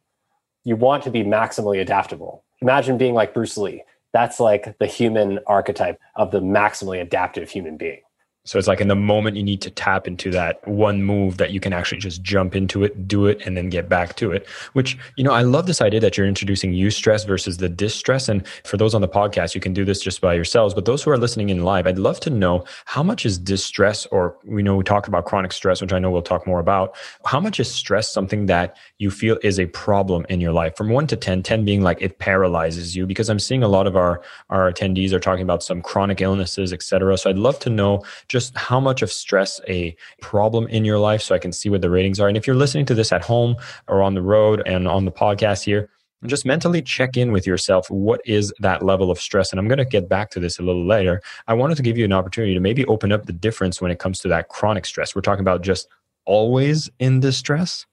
You 0.65 0.77
want 0.77 1.03
to 1.05 1.11
be 1.11 1.25
maximally 1.25 1.81
adaptable. 1.81 2.45
Imagine 2.61 2.99
being 2.99 3.15
like 3.15 3.35
Bruce 3.35 3.57
Lee. 3.57 3.83
That's 4.13 4.39
like 4.39 4.79
the 4.79 4.87
human 4.87 5.41
archetype 5.47 5.99
of 6.15 6.31
the 6.31 6.41
maximally 6.41 7.01
adaptive 7.01 7.51
human 7.51 7.77
being. 7.77 8.03
So 8.45 8.59
it's 8.59 8.67
like 8.67 8.81
in 8.81 8.89
the 8.89 8.97
moment 8.97 9.37
you 9.37 9.45
need 9.45 9.61
to 9.63 9.71
tap 9.71 10.09
into 10.09 10.29
that 10.33 10.67
one 10.67 11.05
move 11.05 11.37
that 11.37 11.53
you 11.53 11.61
can 11.61 11.73
actually 11.73 11.99
just 11.99 12.23
jump 12.23 12.57
into 12.57 12.83
it, 12.83 13.07
do 13.07 13.27
it, 13.27 13.41
and 13.47 13.57
then 13.57 13.69
get 13.69 13.89
back 13.89 14.17
to 14.17 14.33
it. 14.33 14.49
Which, 14.73 14.99
you 15.17 15.23
know, 15.23 15.33
I 15.33 15.43
love 15.43 15.67
this 15.67 15.81
idea 15.81 16.01
that 16.01 16.17
you're 16.17 16.27
introducing 16.27 16.73
eustress 16.73 17.25
versus 17.25 17.59
the 17.59 17.69
distress. 17.69 18.29
And 18.29 18.45
for 18.65 18.77
those 18.77 18.95
on 18.95 19.01
the 19.01 19.09
podcast, 19.09 19.55
you 19.55 19.61
can 19.61 19.73
do 19.73 19.85
this 19.85 20.01
just 20.01 20.21
by 20.21 20.35
yourselves. 20.35 20.75
But 20.75 20.87
those 20.87 21.05
who 21.05 21.11
are 21.13 21.19
listening 21.19 21.51
in 21.51 21.63
live, 21.63 21.87
I'd 21.87 21.99
love 21.99 22.19
to 22.21 22.31
know 22.31 22.65
how 22.85 23.05
much 23.05 23.25
is 23.25 23.39
distress, 23.39 24.07
or 24.07 24.37
we 24.45 24.61
know 24.61 24.75
we 24.75 24.83
talked 24.83 25.07
about 25.07 25.25
chronic 25.25 25.53
stress, 25.53 25.81
which 25.81 25.93
I 25.93 26.01
know 26.01 26.11
we'll 26.11 26.23
talk 26.23 26.45
more 26.45 26.59
about. 26.59 26.97
How 27.25 27.39
much 27.39 27.61
is 27.61 27.71
stress 27.71 28.13
something 28.13 28.47
that 28.47 28.77
you 28.99 29.13
feel 29.13 29.39
is 29.45 29.61
a 29.61 29.67
problem 29.67 30.27
in 30.29 30.41
your 30.41 30.53
life? 30.53 30.77
From 30.77 30.89
one 30.89 31.07
to 31.07 31.17
10, 31.17 31.45
10 31.45 31.65
being 31.65 31.83
like 31.83 32.03
it 32.03 32.19
paralyzes 32.19 32.97
you, 32.97 33.07
because 33.07 33.29
I'm 33.29 33.39
seeing 33.39 33.63
a 33.63 33.69
lot 33.69 33.87
of 33.87 33.97
our, 33.97 34.21
our 34.51 34.73
attendees 34.73 35.13
are 35.13 35.21
talking 35.21 35.45
about 35.45 35.63
some 35.63 35.81
chronic 35.81 36.21
illnesses, 36.21 36.73
et 36.73 36.83
cetera. 36.83 37.17
So 37.17 37.31
I'd 37.31 37.39
love 37.39 37.61
to 37.61 37.71
know 37.71 38.03
just 38.33 38.57
how 38.57 38.81
much 38.81 39.03
of 39.03 39.13
stress 39.13 39.61
a 39.69 39.95
problem 40.23 40.67
in 40.69 40.87
your 40.87 40.99
life 40.99 41.21
so 41.21 41.35
I 41.35 41.39
can 41.39 41.53
see 41.53 41.69
what 41.69 41.83
the 41.83 41.91
ratings 41.91 42.19
are. 42.19 42.29
And 42.29 42.37
if 42.37 42.47
you're 42.47 42.57
listening 42.57 42.87
to 42.87 42.95
this 42.95 43.13
at 43.13 43.23
home 43.23 43.57
or 43.89 44.03
on 44.03 44.15
the 44.15 44.23
road 44.23 44.63
and 44.65 44.89
on 44.89 45.05
the 45.05 45.13
podcast 45.13 45.65
here, 45.65 45.91
just 46.25 46.47
mentally 46.47 46.81
check 46.81 47.19
in 47.19 47.31
with 47.31 47.47
yourself. 47.47 47.91
What 47.91 48.23
is 48.25 48.51
that 48.61 48.83
level 48.83 49.11
of 49.11 49.21
stress? 49.21 49.53
And 49.53 49.61
I'm 49.61 49.69
going 49.69 49.77
to 49.77 49.85
get 49.85 50.09
back 50.09 50.31
to 50.31 50.41
this 50.41 50.59
a 50.59 50.63
little 50.63 50.87
later. 50.87 51.21
I 51.47 51.53
wanted 51.53 51.77
to 51.77 51.83
give 51.83 51.99
you 51.99 52.07
an 52.07 52.13
opportunity 52.15 52.55
to 52.55 52.61
maybe 52.61 52.87
open 52.87 53.13
up 53.13 53.27
the 53.27 53.35
difference 53.35 53.83
when 53.83 53.91
it 53.91 53.99
comes 53.99 54.19
to 54.21 54.29
that 54.29 54.49
chronic 54.49 54.87
stress. 54.87 55.15
We're 55.15 55.21
talking 55.21 55.43
about 55.43 55.61
just 55.61 55.89
always 56.25 56.89
in 56.99 57.21
distress. 57.21 57.85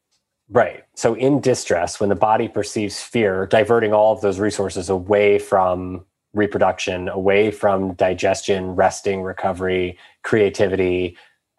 Right. 0.48 0.86
So, 0.96 1.16
in 1.16 1.42
distress, 1.42 2.00
when 2.00 2.08
the 2.10 2.16
body 2.16 2.48
perceives 2.48 3.02
fear, 3.02 3.46
diverting 3.46 3.94
all 3.94 4.14
of 4.14 4.22
those 4.22 4.40
resources 4.40 4.90
away 4.90 5.38
from 5.38 6.06
reproduction, 6.34 7.10
away 7.10 7.52
from 7.52 7.94
digestion, 7.94 8.76
resting, 8.76 9.22
recovery, 9.22 9.98
creativity, 10.24 11.18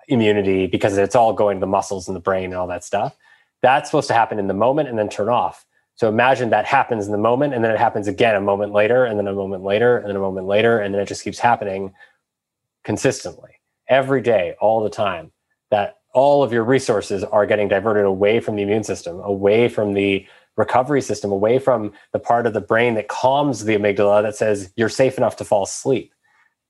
immunity, 0.08 0.66
because 0.66 0.96
it's 0.96 1.14
all 1.14 1.32
going 1.32 1.56
to 1.56 1.60
the 1.60 1.66
muscles 1.66 2.08
and 2.08 2.16
the 2.16 2.20
brain 2.20 2.46
and 2.46 2.54
all 2.54 2.66
that 2.66 2.84
stuff. 2.84 3.16
That's 3.62 3.90
supposed 3.90 4.08
to 4.08 4.14
happen 4.14 4.38
in 4.38 4.46
the 4.46 4.54
moment 4.54 4.88
and 4.88 4.98
then 4.98 5.08
turn 5.08 5.28
off. 5.28 5.66
So 5.94 6.08
imagine 6.08 6.50
that 6.50 6.64
happens 6.64 7.06
in 7.06 7.12
the 7.12 7.18
moment 7.18 7.52
and 7.52 7.62
then 7.62 7.72
it 7.72 7.78
happens 7.78 8.08
again 8.08 8.34
a 8.34 8.40
moment 8.40 8.72
later 8.72 9.04
and 9.04 9.18
then 9.18 9.26
a 9.26 9.34
moment 9.34 9.62
later 9.62 9.98
and 9.98 10.08
then 10.08 10.16
a 10.16 10.20
moment 10.20 10.46
later 10.46 10.78
and 10.78 10.94
then 10.94 11.02
it 11.02 11.06
just 11.06 11.22
keeps 11.22 11.38
happening 11.38 11.92
consistently 12.84 13.60
every 13.88 14.22
day, 14.22 14.54
all 14.60 14.82
the 14.82 14.90
time. 14.90 15.30
That 15.70 15.98
all 16.14 16.42
of 16.42 16.52
your 16.52 16.64
resources 16.64 17.22
are 17.22 17.46
getting 17.46 17.68
diverted 17.68 18.04
away 18.04 18.40
from 18.40 18.56
the 18.56 18.62
immune 18.62 18.82
system, 18.82 19.20
away 19.20 19.68
from 19.68 19.92
the 19.92 20.26
recovery 20.60 21.02
system, 21.02 21.32
away 21.32 21.58
from 21.58 21.92
the 22.12 22.18
part 22.18 22.46
of 22.46 22.52
the 22.52 22.60
brain 22.60 22.94
that 22.94 23.08
calms 23.08 23.64
the 23.64 23.76
amygdala 23.76 24.22
that 24.22 24.36
says 24.36 24.72
you're 24.76 24.88
safe 24.88 25.18
enough 25.18 25.36
to 25.36 25.44
fall 25.44 25.64
asleep, 25.64 26.14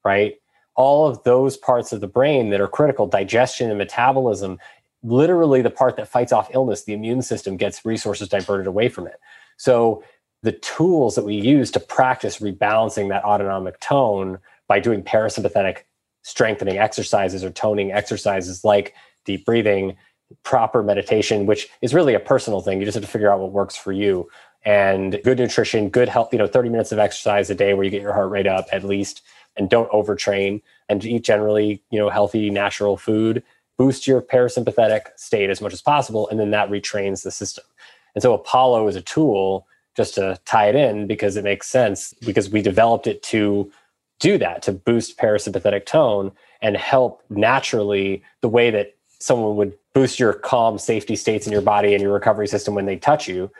right? 0.04 0.36
All 0.76 1.06
of 1.06 1.22
those 1.24 1.56
parts 1.56 1.92
of 1.92 2.00
the 2.00 2.06
brain 2.06 2.50
that 2.50 2.60
are 2.60 2.68
critical, 2.68 3.06
digestion 3.06 3.68
and 3.68 3.78
metabolism, 3.78 4.58
literally 5.02 5.60
the 5.60 5.70
part 5.70 5.96
that 5.96 6.08
fights 6.08 6.32
off 6.32 6.54
illness, 6.54 6.84
the 6.84 6.94
immune 6.94 7.22
system 7.22 7.56
gets 7.56 7.84
resources 7.84 8.28
diverted 8.28 8.66
away 8.66 8.88
from 8.88 9.06
it. 9.06 9.18
So 9.58 10.04
the 10.42 10.52
tools 10.52 11.16
that 11.16 11.24
we 11.24 11.34
use 11.34 11.70
to 11.72 11.80
practice 11.80 12.38
rebalancing 12.38 13.08
that 13.10 13.24
autonomic 13.24 13.80
tone 13.80 14.38
by 14.68 14.80
doing 14.80 15.02
parasympathetic 15.02 15.78
strengthening 16.22 16.78
exercises 16.78 17.44
or 17.44 17.50
toning 17.50 17.92
exercises 17.92 18.64
like 18.64 18.94
deep 19.24 19.44
breathing, 19.44 19.96
proper 20.42 20.82
meditation, 20.82 21.46
which 21.46 21.68
is 21.82 21.94
really 21.94 22.14
a 22.14 22.20
personal 22.20 22.60
thing. 22.60 22.78
You 22.78 22.84
just 22.84 22.94
have 22.94 23.04
to 23.04 23.10
figure 23.10 23.32
out 23.32 23.40
what 23.40 23.52
works 23.52 23.76
for 23.76 23.92
you. 23.92 24.28
And 24.64 25.20
good 25.24 25.38
nutrition, 25.38 25.88
good 25.88 26.08
health, 26.08 26.32
you 26.32 26.38
know, 26.38 26.46
30 26.46 26.68
minutes 26.68 26.92
of 26.92 26.98
exercise 26.98 27.48
a 27.50 27.54
day 27.54 27.74
where 27.74 27.84
you 27.84 27.90
get 27.90 28.02
your 28.02 28.12
heart 28.12 28.30
rate 28.30 28.46
up 28.46 28.66
at 28.72 28.84
least, 28.84 29.22
and 29.56 29.68
don't 29.68 29.90
overtrain 29.90 30.62
and 30.88 31.04
eat 31.04 31.24
generally, 31.24 31.82
you 31.90 31.98
know, 31.98 32.08
healthy, 32.08 32.50
natural 32.50 32.96
food, 32.96 33.42
boost 33.76 34.06
your 34.06 34.20
parasympathetic 34.20 35.06
state 35.16 35.50
as 35.50 35.60
much 35.60 35.72
as 35.72 35.82
possible. 35.82 36.28
And 36.28 36.38
then 36.38 36.50
that 36.50 36.70
retrains 36.70 37.22
the 37.22 37.30
system. 37.30 37.64
And 38.14 38.22
so 38.22 38.34
Apollo 38.34 38.86
is 38.88 38.96
a 38.96 39.02
tool 39.02 39.66
just 39.96 40.14
to 40.14 40.38
tie 40.44 40.68
it 40.68 40.76
in 40.76 41.06
because 41.06 41.36
it 41.36 41.44
makes 41.44 41.66
sense 41.66 42.14
because 42.24 42.50
we 42.50 42.62
developed 42.62 43.06
it 43.06 43.22
to 43.24 43.70
do 44.18 44.38
that, 44.38 44.62
to 44.62 44.72
boost 44.72 45.18
parasympathetic 45.18 45.86
tone 45.86 46.30
and 46.62 46.76
help 46.76 47.22
naturally 47.30 48.22
the 48.42 48.48
way 48.48 48.70
that 48.70 48.94
someone 49.20 49.56
would 49.56 49.76
boost 49.94 50.18
your 50.18 50.32
calm 50.32 50.78
safety 50.78 51.14
states 51.14 51.46
in 51.46 51.52
your 51.52 51.62
body 51.62 51.94
and 51.94 52.02
your 52.02 52.12
recovery 52.12 52.48
system 52.48 52.74
when 52.74 52.86
they 52.86 52.96
touch 52.96 53.28
you 53.28 53.50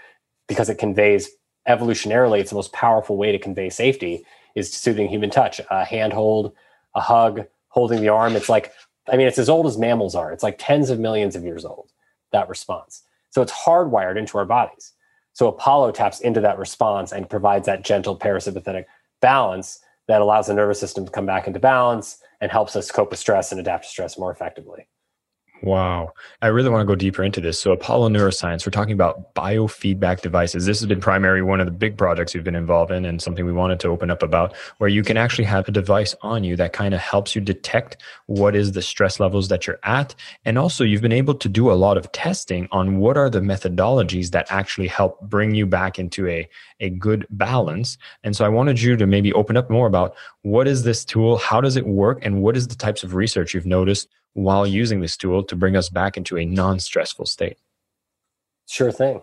because 0.49 0.69
it 0.69 0.79
conveys 0.79 1.31
evolutionarily 1.69 2.41
it's 2.41 2.51
the 2.51 2.57
most 2.57 2.73
powerful 2.73 3.17
way 3.17 3.31
to 3.31 3.39
convey 3.39 3.69
safety 3.69 4.25
is 4.55 4.73
soothing 4.73 5.09
human 5.09 5.31
touch 5.31 5.61
a 5.71 5.85
handhold 5.85 6.53
a 6.95 7.01
hug 7.01 7.45
holding 7.69 8.01
the 8.01 8.09
arm. 8.09 8.37
It's 8.37 8.49
like 8.49 8.73
i 9.09 9.17
mean 9.17 9.27
it's 9.27 9.39
as 9.39 9.49
old 9.49 9.67
as 9.67 9.79
mammals 9.79 10.15
are. 10.15 10.33
It's 10.33 10.43
like 10.43 10.57
tens 10.59 10.91
of 10.91 10.99
millions 10.99 11.37
of 11.37 11.45
years 11.45 11.65
old 11.65 11.91
that 12.33 12.49
response. 12.49 13.03
So 13.31 13.43
it's 13.43 13.53
hardwired 13.53 14.19
into 14.19 14.39
our 14.39 14.45
bodies. 14.45 14.93
So 15.33 15.49
apollo 15.49 15.93
taps 15.93 16.21
into 16.21 16.41
that 16.41 16.59
response 16.59 17.13
and 17.13 17.29
provides 17.29 17.67
that 17.67 17.85
gentle 17.85 18.19
parasympathetic 18.19 18.87
balance 19.21 19.81
that 20.09 20.21
allows 20.21 20.49
the 20.49 20.55
nervous 20.55 20.81
system 20.81 21.05
to 21.05 21.13
come 21.13 21.27
back 21.27 21.47
into 21.47 21.61
balance 21.61 22.19
and 22.41 22.51
helps 22.51 22.75
us 22.75 22.91
cope 22.91 23.11
with 23.11 23.21
stress 23.21 23.53
and 23.53 23.61
adapt 23.61 23.85
to 23.85 23.91
stress 23.91 24.19
more 24.19 24.33
effectively 24.33 24.89
Wow. 25.63 26.15
I 26.41 26.47
really 26.47 26.71
want 26.71 26.81
to 26.81 26.87
go 26.87 26.95
deeper 26.95 27.23
into 27.23 27.41
this. 27.41 27.61
So, 27.61 27.73
Apollo 27.73 28.09
Neuroscience, 28.09 28.65
we're 28.65 28.71
talking 28.71 28.95
about 28.95 29.35
biofeedback 29.35 30.23
devices. 30.23 30.65
This 30.65 30.81
has 30.81 30.87
been 30.87 31.01
primary 31.01 31.43
one 31.43 31.61
of 31.61 31.67
the 31.67 31.73
big 31.73 31.99
projects 31.99 32.33
we've 32.33 32.45
been 32.45 32.55
involved 32.55 32.91
in 32.91 33.05
and 33.05 33.21
something 33.21 33.45
we 33.45 33.53
wanted 33.53 33.79
to 33.81 33.89
open 33.89 34.11
up 34.11 34.23
about, 34.23 34.57
where 34.79 34.89
you 34.89 35.03
can 35.03 35.19
actually 35.19 35.45
have 35.45 35.69
a 35.69 35.73
device 35.73 36.15
on 36.23 36.45
you 36.45 36.57
that 36.57 36.73
kind 36.73 36.95
of 36.95 37.01
helps 37.01 37.35
you 37.35 37.43
detect 37.43 37.99
what 38.25 38.57
is 38.57 38.73
the 38.73 38.81
stress 38.81 39.21
levels 39.21 39.49
that 39.49 39.67
you're 39.67 39.79
at. 39.83 40.15
And 40.47 40.57
also, 40.57 40.83
you've 40.83 41.03
been 41.03 41.13
able 41.13 41.35
to 41.35 41.49
do 41.49 41.71
a 41.71 41.75
lot 41.75 41.99
of 41.99 42.11
testing 42.13 42.67
on 42.73 42.97
what 42.97 43.19
are 43.19 43.29
the 43.29 43.41
methodologies 43.41 44.31
that 44.31 44.47
actually 44.51 44.89
help 44.89 45.21
bring 45.21 45.55
you 45.55 45.67
back 45.67 45.99
into 45.99 46.27
a, 46.27 46.49
a 46.81 46.89
good 46.89 47.27
balance. 47.29 47.99
And 48.25 48.35
so, 48.35 48.47
I 48.47 48.49
wanted 48.49 48.81
you 48.81 48.97
to 48.97 49.07
maybe 49.07 49.31
open 49.35 49.59
up 49.59 49.69
more 49.69 49.87
about 49.87 50.15
what 50.41 50.67
is 50.67 50.85
this 50.85 51.05
tool, 51.05 51.37
how 51.37 51.61
does 51.61 51.77
it 51.77 51.87
work, 51.87 52.21
and 52.23 52.41
what 52.41 52.57
is 52.57 52.67
the 52.67 52.77
types 52.77 53.05
of 53.05 53.15
research 53.15 53.53
you've 53.53 53.67
noticed 53.67 54.09
while 54.35 54.67
using 54.67 55.01
this 55.01 55.17
tool 55.17 55.43
to 55.45 55.57
bring 55.57 55.77
us 55.77 55.89
back 55.89 56.17
into 56.17 56.37
a 56.37 56.45
non 56.45 56.81
stressful 56.81 57.27
state? 57.27 57.59
Sure 58.67 58.93
thing. 58.93 59.23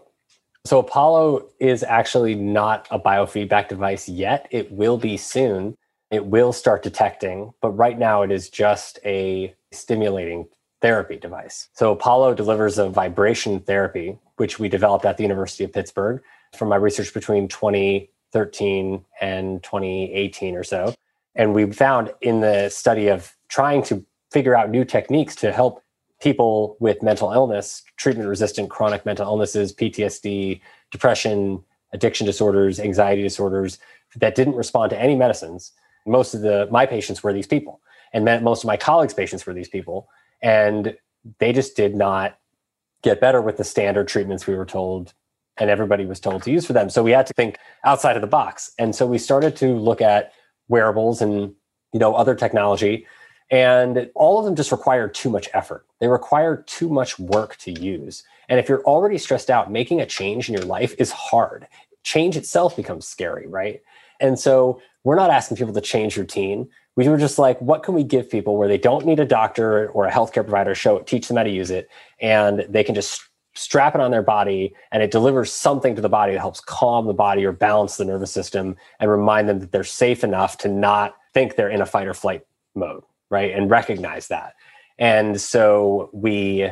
So, 0.66 0.80
Apollo 0.80 1.48
is 1.60 1.84
actually 1.84 2.36
not 2.36 2.88
a 2.92 3.00
biofeedback 3.00 3.70
device 3.70 4.10
yet. 4.10 4.48
It 4.52 4.72
will 4.72 4.98
be 4.98 5.16
soon. 5.16 5.76
It 6.12 6.26
will 6.26 6.52
start 6.52 6.84
detecting, 6.84 7.54
but 7.62 7.72
right 7.72 7.98
now 7.98 8.22
it 8.22 8.32
is 8.32 8.50
just 8.50 9.00
a 9.06 9.56
stimulating 9.72 10.48
therapy 10.82 11.18
device. 11.18 11.70
So, 11.74 11.94
Apollo 11.94 12.34
delivers 12.34 12.78
a 12.78 12.90
vibration 12.90 13.62
therapy, 13.62 14.20
which 14.36 14.60
we 14.60 14.68
developed 14.68 15.06
at 15.06 15.16
the 15.16 15.24
University 15.24 15.64
of 15.64 15.72
Pittsburgh 15.72 16.22
from 16.56 16.70
my 16.70 16.76
research 16.76 17.14
between 17.14 17.48
2013 17.48 19.06
and 19.22 19.64
2018 19.64 20.56
or 20.56 20.64
so. 20.64 20.94
And 21.36 21.54
we 21.54 21.72
found 21.72 22.14
in 22.20 22.42
the 22.42 22.70
study 22.70 23.08
of 23.08 23.36
trying 23.48 23.84
to 23.84 24.06
figure 24.32 24.56
out 24.56 24.70
new 24.70 24.86
techniques 24.86 25.36
to 25.38 25.52
help 25.52 25.84
people 26.22 26.78
with 26.80 27.04
mental 27.04 27.32
illness, 27.32 27.84
treatment 27.96 28.28
resistant 28.28 28.70
chronic 28.70 29.06
mental 29.06 29.26
illnesses, 29.26 29.74
PTSD, 29.74 30.60
depression, 30.92 31.64
addiction 31.94 32.26
disorders, 32.26 32.80
anxiety 32.80 33.22
disorders 33.22 33.80
that 34.16 34.36
didn't 34.36 34.56
respond 34.56 34.90
to 34.90 35.00
any 35.00 35.16
medicines. 35.16 35.72
Most 36.06 36.34
of 36.34 36.42
the 36.42 36.68
my 36.72 36.86
patients 36.86 37.24
were 37.24 37.34
these 37.34 37.48
people, 37.48 37.82
and 38.14 38.26
most 38.44 38.64
of 38.64 38.68
my 38.68 38.78
colleagues' 38.78 39.14
patients 39.14 39.46
were 39.46 39.54
these 39.54 39.70
people, 39.70 40.10
and 40.42 40.98
they 41.40 41.52
just 41.52 41.76
did 41.76 41.96
not 41.96 42.40
get 43.04 43.20
better 43.20 43.42
with 43.42 43.58
the 43.58 43.64
standard 43.64 44.08
treatments 44.08 44.48
we 44.48 44.56
were 44.56 44.66
told 44.66 45.14
and 45.60 45.70
everybody 45.70 46.06
was 46.06 46.20
told 46.20 46.44
to 46.44 46.52
use 46.52 46.66
for 46.66 46.74
them. 46.74 46.90
So 46.90 47.04
we 47.04 47.12
had 47.12 47.26
to 47.28 47.34
think 47.34 47.58
outside 47.84 48.16
of 48.16 48.22
the 48.22 48.28
box, 48.28 48.72
and 48.80 48.96
so 48.96 49.06
we 49.06 49.18
started 49.18 49.56
to 49.58 49.76
look 49.76 50.02
at 50.02 50.32
wearables 50.68 51.22
and 51.22 51.54
you 51.94 52.00
know 52.00 52.16
other 52.16 52.36
technology 52.36 53.06
and 53.50 54.10
all 54.16 54.40
of 54.40 54.46
them 54.46 54.56
just 54.56 54.72
require 54.72 55.08
too 55.08 55.30
much 55.30 55.50
effort. 55.54 55.86
They 56.00 56.08
require 56.08 56.64
too 56.68 56.90
much 56.90 57.18
work 57.18 57.56
to 57.58 57.72
use. 57.72 58.24
And 58.50 58.60
if 58.60 58.68
you're 58.68 58.84
already 58.84 59.18
stressed 59.18 59.50
out, 59.50 59.72
making 59.72 60.02
a 60.02 60.06
change 60.06 60.50
in 60.50 60.56
your 60.56 60.66
life 60.66 60.96
is 60.98 61.12
hard. 61.12 61.68
Change 62.04 62.36
itself 62.38 62.76
becomes 62.76 63.08
scary, 63.08 63.48
right? 63.48 63.82
And 64.20 64.38
so 64.38 64.82
we're 65.04 65.16
not 65.16 65.30
asking 65.30 65.58
people 65.58 65.74
to 65.74 65.82
change 65.82 66.18
routine. 66.18 66.70
We 66.96 67.08
were 67.08 67.18
just 67.18 67.40
like, 67.40 67.60
what 67.62 67.84
can 67.84 67.94
we 67.94 68.04
give 68.04 68.30
people 68.30 68.58
where 68.58 68.68
they 68.68 68.78
don't 68.78 69.06
need 69.06 69.20
a 69.20 69.26
doctor 69.26 69.90
or 69.90 70.08
a 70.08 70.12
healthcare 70.12 70.44
provider 70.44 70.72
to 70.72 70.76
show 70.76 70.98
it, 70.98 71.08
teach 71.08 71.28
them 71.28 71.38
how 71.38 71.44
to 71.44 71.50
use 71.50 71.70
it, 71.70 71.90
and 72.20 72.66
they 72.68 72.84
can 72.84 72.96
just 72.96 73.22
strap 73.54 73.96
it 73.96 74.02
on 74.02 74.12
their 74.12 74.22
body 74.22 74.74
and 74.92 75.02
it 75.02 75.10
delivers 75.10 75.52
something 75.52 75.96
to 75.96 76.02
the 76.02 76.10
body 76.10 76.34
that 76.34 76.40
helps 76.40 76.60
calm 76.60 77.08
the 77.08 77.14
body 77.14 77.44
or 77.44 77.52
balance 77.52 77.98
the 77.98 78.06
nervous 78.06 78.32
system 78.32 78.76
and 79.00 79.10
remind 79.10 79.50
them 79.50 79.60
that 79.60 79.72
they're 79.72 79.84
safe 79.84 80.24
enough 80.24 80.60
to 80.60 80.68
not 80.68 81.16
think 81.34 81.56
they're 81.56 81.70
in 81.70 81.82
a 81.82 81.86
fight 81.86 82.08
or 82.08 82.14
flight 82.14 82.46
mode 82.76 83.02
right? 83.30 83.52
And 83.52 83.70
recognize 83.70 84.28
that. 84.28 84.54
And 84.98 85.40
so 85.40 86.10
we 86.14 86.70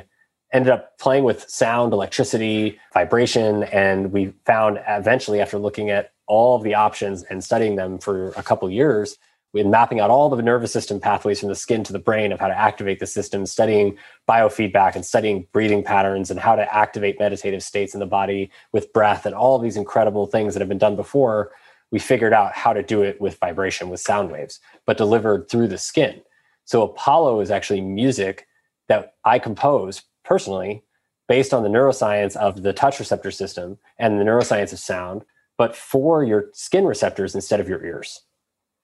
ended 0.53 0.71
up 0.71 0.97
playing 0.99 1.23
with 1.23 1.49
sound, 1.49 1.93
electricity, 1.93 2.79
vibration, 2.93 3.63
and 3.63 4.11
we 4.11 4.33
found 4.45 4.79
eventually, 4.87 5.41
after 5.41 5.57
looking 5.57 5.89
at 5.89 6.11
all 6.27 6.55
of 6.55 6.63
the 6.63 6.73
options 6.73 7.23
and 7.23 7.43
studying 7.43 7.75
them 7.75 7.99
for 7.99 8.29
a 8.29 8.43
couple 8.43 8.69
years, 8.69 9.17
had 9.61 9.67
mapping 9.67 9.99
out 9.99 10.09
all 10.09 10.29
the 10.29 10.41
nervous 10.41 10.71
system 10.71 10.99
pathways 10.99 11.39
from 11.39 11.49
the 11.49 11.55
skin 11.55 11.83
to 11.83 11.93
the 11.93 11.99
brain 11.99 12.31
of 12.31 12.39
how 12.39 12.47
to 12.47 12.57
activate 12.57 12.99
the 12.99 13.07
system, 13.07 13.45
studying 13.45 13.97
biofeedback 14.27 14.95
and 14.95 15.05
studying 15.05 15.47
breathing 15.53 15.83
patterns 15.83 16.29
and 16.29 16.39
how 16.39 16.55
to 16.55 16.75
activate 16.75 17.19
meditative 17.19 17.63
states 17.63 17.93
in 17.93 17.99
the 17.99 18.05
body 18.05 18.49
with 18.71 18.91
breath 18.91 19.25
and 19.25 19.35
all 19.35 19.55
of 19.55 19.63
these 19.63 19.77
incredible 19.77 20.25
things 20.25 20.53
that 20.53 20.59
have 20.59 20.69
been 20.69 20.77
done 20.77 20.95
before. 20.95 21.51
We 21.91 21.99
figured 21.99 22.33
out 22.33 22.53
how 22.53 22.73
to 22.73 22.83
do 22.83 23.01
it 23.01 23.21
with 23.21 23.37
vibration, 23.37 23.89
with 23.89 24.01
sound 24.01 24.31
waves, 24.31 24.59
but 24.85 24.97
delivered 24.97 25.49
through 25.49 25.67
the 25.67 25.77
skin. 25.77 26.21
So 26.65 26.83
Apollo 26.83 27.39
is 27.41 27.51
actually 27.51 27.81
music 27.81 28.47
that 28.87 29.15
I 29.23 29.39
compose 29.39 30.03
personally 30.23 30.83
based 31.27 31.53
on 31.53 31.63
the 31.63 31.69
neuroscience 31.69 32.35
of 32.35 32.61
the 32.61 32.73
touch 32.73 32.99
receptor 32.99 33.31
system 33.31 33.77
and 33.97 34.19
the 34.19 34.23
neuroscience 34.23 34.73
of 34.73 34.79
sound, 34.79 35.23
but 35.57 35.75
for 35.75 36.23
your 36.23 36.49
skin 36.53 36.85
receptors 36.85 37.33
instead 37.33 37.59
of 37.59 37.69
your 37.69 37.83
ears. 37.83 38.21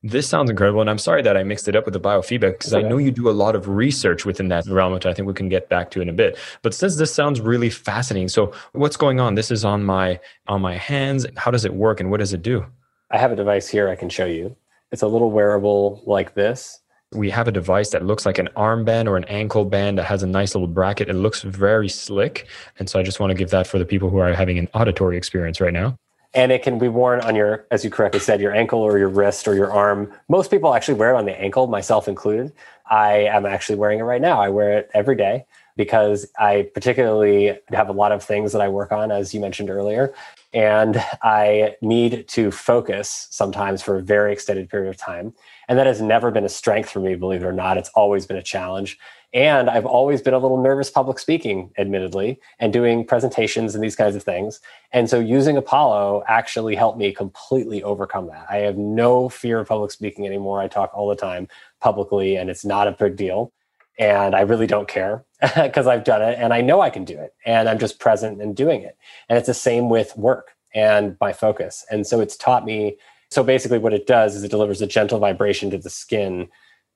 This 0.04 0.28
sounds 0.28 0.50
incredible. 0.50 0.82
And 0.82 0.90
I'm 0.90 0.98
sorry 0.98 1.22
that 1.22 1.38
I 1.38 1.44
mixed 1.44 1.68
it 1.68 1.76
up 1.76 1.86
with 1.86 1.94
the 1.94 2.00
biofeedback 2.00 2.54
because 2.54 2.74
okay. 2.74 2.84
I 2.84 2.90
know 2.90 2.98
you 2.98 3.12
do 3.12 3.30
a 3.30 3.32
lot 3.32 3.56
of 3.56 3.68
research 3.68 4.26
within 4.26 4.48
that 4.48 4.66
realm, 4.66 4.94
which 4.94 5.06
I 5.06 5.14
think 5.14 5.28
we 5.28 5.34
can 5.34 5.48
get 5.48 5.70
back 5.70 5.92
to 5.92 6.02
in 6.02 6.10
a 6.10 6.14
bit. 6.14 6.40
But 6.64 6.74
since 6.74 6.96
this 6.96 7.14
sounds 7.14 7.40
really 7.40 7.70
fascinating, 7.70 8.28
so 8.28 8.52
what's 8.72 8.98
going 8.98 9.20
on? 9.20 9.36
This 9.36 9.52
is 9.52 9.64
on 9.64 9.84
my 9.84 10.20
on 10.48 10.60
my 10.60 10.76
hands. 10.76 11.28
How 11.38 11.52
does 11.52 11.66
it 11.66 11.74
work 11.76 12.00
and 12.00 12.10
what 12.10 12.20
does 12.20 12.34
it 12.34 12.42
do? 12.42 12.66
I 13.12 13.20
have 13.20 13.32
a 13.32 13.36
device 13.36 13.68
here 13.68 13.90
I 13.90 13.96
can 13.96 14.10
show 14.10 14.26
you. 14.26 14.56
It's 14.92 15.04
a 15.04 15.08
little 15.08 15.30
wearable 15.30 16.02
like 16.08 16.34
this. 16.34 16.81
We 17.14 17.30
have 17.30 17.48
a 17.50 17.52
device 17.52 17.90
that 17.90 18.06
looks 18.06 18.26
like 18.26 18.38
an 18.38 18.48
armband 18.56 19.08
or 19.08 19.18
an 19.18 19.26
ankle 19.26 19.66
band 19.66 19.98
that 19.98 20.06
has 20.06 20.24
a 20.24 20.28
nice 20.28 20.56
little 20.56 20.68
bracket. 20.68 21.10
It 21.10 21.14
looks 21.14 21.42
very 21.42 21.90
slick. 21.90 22.48
And 22.80 22.90
so 22.90 23.00
I 23.00 23.04
just 23.04 23.20
want 23.20 23.32
to 23.32 23.36
give 23.36 23.50
that 23.50 23.68
for 23.68 23.78
the 23.78 23.86
people 23.86 24.10
who 24.10 24.18
are 24.18 24.34
having 24.34 24.58
an 24.58 24.70
auditory 24.74 25.18
experience 25.18 25.60
right 25.60 25.74
now. 25.74 25.98
And 26.34 26.54
it 26.54 26.64
can 26.64 26.80
be 26.80 26.88
worn 26.88 27.20
on 27.20 27.36
your 27.36 27.66
as 27.70 27.84
you 27.84 27.90
correctly 27.90 28.22
said 28.22 28.40
your 28.40 28.54
ankle 28.54 28.80
or 28.80 28.98
your 28.98 29.10
wrist 29.10 29.46
or 29.46 29.56
your 29.56 29.74
arm. 29.74 30.14
Most 30.30 30.50
people 30.50 30.74
actually 30.74 30.94
wear 30.94 31.14
it 31.14 31.18
on 31.18 31.26
the 31.26 31.38
ankle 31.38 31.68
myself 31.68 32.08
included. 32.08 32.54
I 32.90 33.24
am 33.24 33.46
actually 33.46 33.78
wearing 33.78 34.00
it 34.00 34.04
right 34.04 34.22
now. 34.22 34.40
I 34.40 34.48
wear 34.48 34.78
it 34.78 34.90
every 34.94 35.18
day 35.18 35.46
because 35.78 36.28
i 36.38 36.70
particularly 36.74 37.58
have 37.72 37.88
a 37.88 37.94
lot 37.94 38.12
of 38.12 38.22
things 38.22 38.52
that 38.52 38.62
i 38.62 38.68
work 38.68 38.92
on 38.92 39.10
as 39.10 39.34
you 39.34 39.40
mentioned 39.40 39.70
earlier. 39.70 40.14
And 40.54 41.04
i 41.22 41.76
need 41.82 42.28
to 42.30 42.52
focus 42.52 43.28
sometimes 43.30 43.82
for 43.82 43.98
a 43.98 44.02
very 44.02 44.32
extended 44.32 44.70
period 44.70 44.90
of 44.90 44.98
time 44.98 45.34
and 45.72 45.80
that 45.80 45.88
has 45.88 46.02
never 46.02 46.32
been 46.32 46.44
a 46.44 46.50
strength 46.50 46.90
for 46.90 47.00
me 47.00 47.16
believe 47.16 47.44
it 47.44 47.48
or 47.48 47.54
not 47.54 47.78
it's 47.78 47.92
always 47.96 48.26
been 48.26 48.36
a 48.38 48.44
challenge 48.44 48.98
and 49.34 49.70
I've 49.70 49.86
always 49.86 50.22
been 50.22 50.34
a 50.34 50.40
little 50.40 50.62
nervous 50.62 50.90
public 50.90 51.18
speaking, 51.18 51.72
admittedly, 51.78 52.40
and 52.60 52.74
doing 52.74 53.06
presentations 53.06 53.74
and 53.74 53.84
these 53.84 53.96
kinds 53.96 54.16
of 54.16 54.24
things. 54.24 54.60
And 54.92 55.10
so 55.10 55.20
using 55.20 55.56
Apollo 55.56 56.24
actually 56.28 56.76
helped 56.76 56.98
me 56.98 57.14
completely 57.14 57.82
overcome 57.82 58.28
that. 58.28 58.46
I 58.50 58.58
have 58.58 58.78
no 58.78 59.30
fear 59.30 59.60
of 59.60 59.70
public 59.70 59.92
speaking 59.92 60.26
anymore. 60.26 60.60
I 60.60 60.68
talk 60.68 60.92
all 60.94 61.08
the 61.08 61.16
time 61.16 61.48
publicly, 61.80 62.36
and 62.36 62.50
it's 62.50 62.66
not 62.66 62.90
a 62.90 62.92
big 62.92 63.16
deal. 63.16 63.54
And 63.98 64.36
I 64.36 64.42
really 64.42 64.68
don't 64.68 64.88
care 64.88 65.24
because 65.56 65.88
I've 65.88 66.04
done 66.04 66.22
it 66.22 66.38
and 66.40 66.54
I 66.54 66.62
know 66.62 66.82
I 66.82 66.90
can 66.90 67.06
do 67.06 67.18
it. 67.18 67.34
And 67.46 67.70
I'm 67.70 67.78
just 67.78 68.00
present 68.00 68.42
and 68.42 68.56
doing 68.56 68.82
it. 68.82 68.98
And 69.30 69.38
it's 69.38 69.48
the 69.48 69.54
same 69.54 69.90
with 69.90 70.18
work 70.18 70.52
and 70.74 71.16
my 71.22 71.34
focus. 71.34 71.86
And 71.92 72.06
so 72.06 72.20
it's 72.20 72.36
taught 72.36 72.66
me. 72.66 72.98
So 73.32 73.44
basically, 73.44 73.80
what 73.80 73.94
it 73.94 74.06
does 74.06 74.36
is 74.36 74.44
it 74.44 74.52
delivers 74.52 74.82
a 74.82 74.88
gentle 74.88 75.18
vibration 75.18 75.72
to 75.72 75.78
the 75.78 75.90
skin 75.90 76.50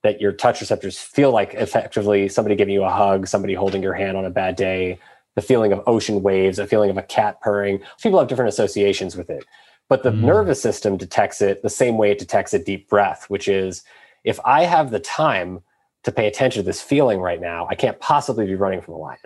that 0.04 0.22
your 0.22 0.34
touch 0.34 0.62
receptors 0.62 1.00
feel 1.00 1.32
like 1.32 1.54
effectively 1.56 2.30
somebody 2.30 2.56
giving 2.56 2.74
you 2.74 2.84
a 2.84 2.92
hug, 2.92 3.26
somebody 3.26 3.54
holding 3.54 3.82
your 3.82 3.94
hand 3.94 4.18
on 4.18 4.26
a 4.26 4.30
bad 4.30 4.56
day, 4.56 5.00
the 5.36 5.42
feeling 5.42 5.72
of 5.72 5.82
ocean 5.88 6.22
waves, 6.22 6.60
a 6.60 6.68
feeling 6.68 6.90
of 6.90 6.98
a 6.98 7.02
cat 7.02 7.42
purring. 7.42 7.80
People 8.04 8.20
have 8.20 8.28
different 8.28 8.50
associations 8.50 9.16
with 9.16 9.30
it. 9.30 9.46
But 9.88 10.04
the 10.04 10.12
mm. 10.12 10.22
nervous 10.22 10.62
system 10.62 10.98
detects 10.98 11.42
it 11.42 11.62
the 11.62 11.70
same 11.70 11.98
way 11.98 12.12
it 12.12 12.20
detects 12.20 12.54
a 12.54 12.60
deep 12.60 12.90
breath, 12.90 13.26
which 13.30 13.48
is 13.48 13.84
if 14.24 14.40
I 14.44 14.64
have 14.64 14.92
the 14.92 15.00
time 15.00 15.62
to 16.04 16.12
pay 16.12 16.28
attention 16.28 16.62
to 16.62 16.66
this 16.66 16.82
feeling 16.82 17.20
right 17.20 17.42
now, 17.42 17.68
I 17.70 17.76
can't 17.76 18.00
possibly 18.00 18.46
be 18.46 18.56
running 18.56 18.82
from 18.82 18.96
a 18.96 18.98
lion. 18.98 19.20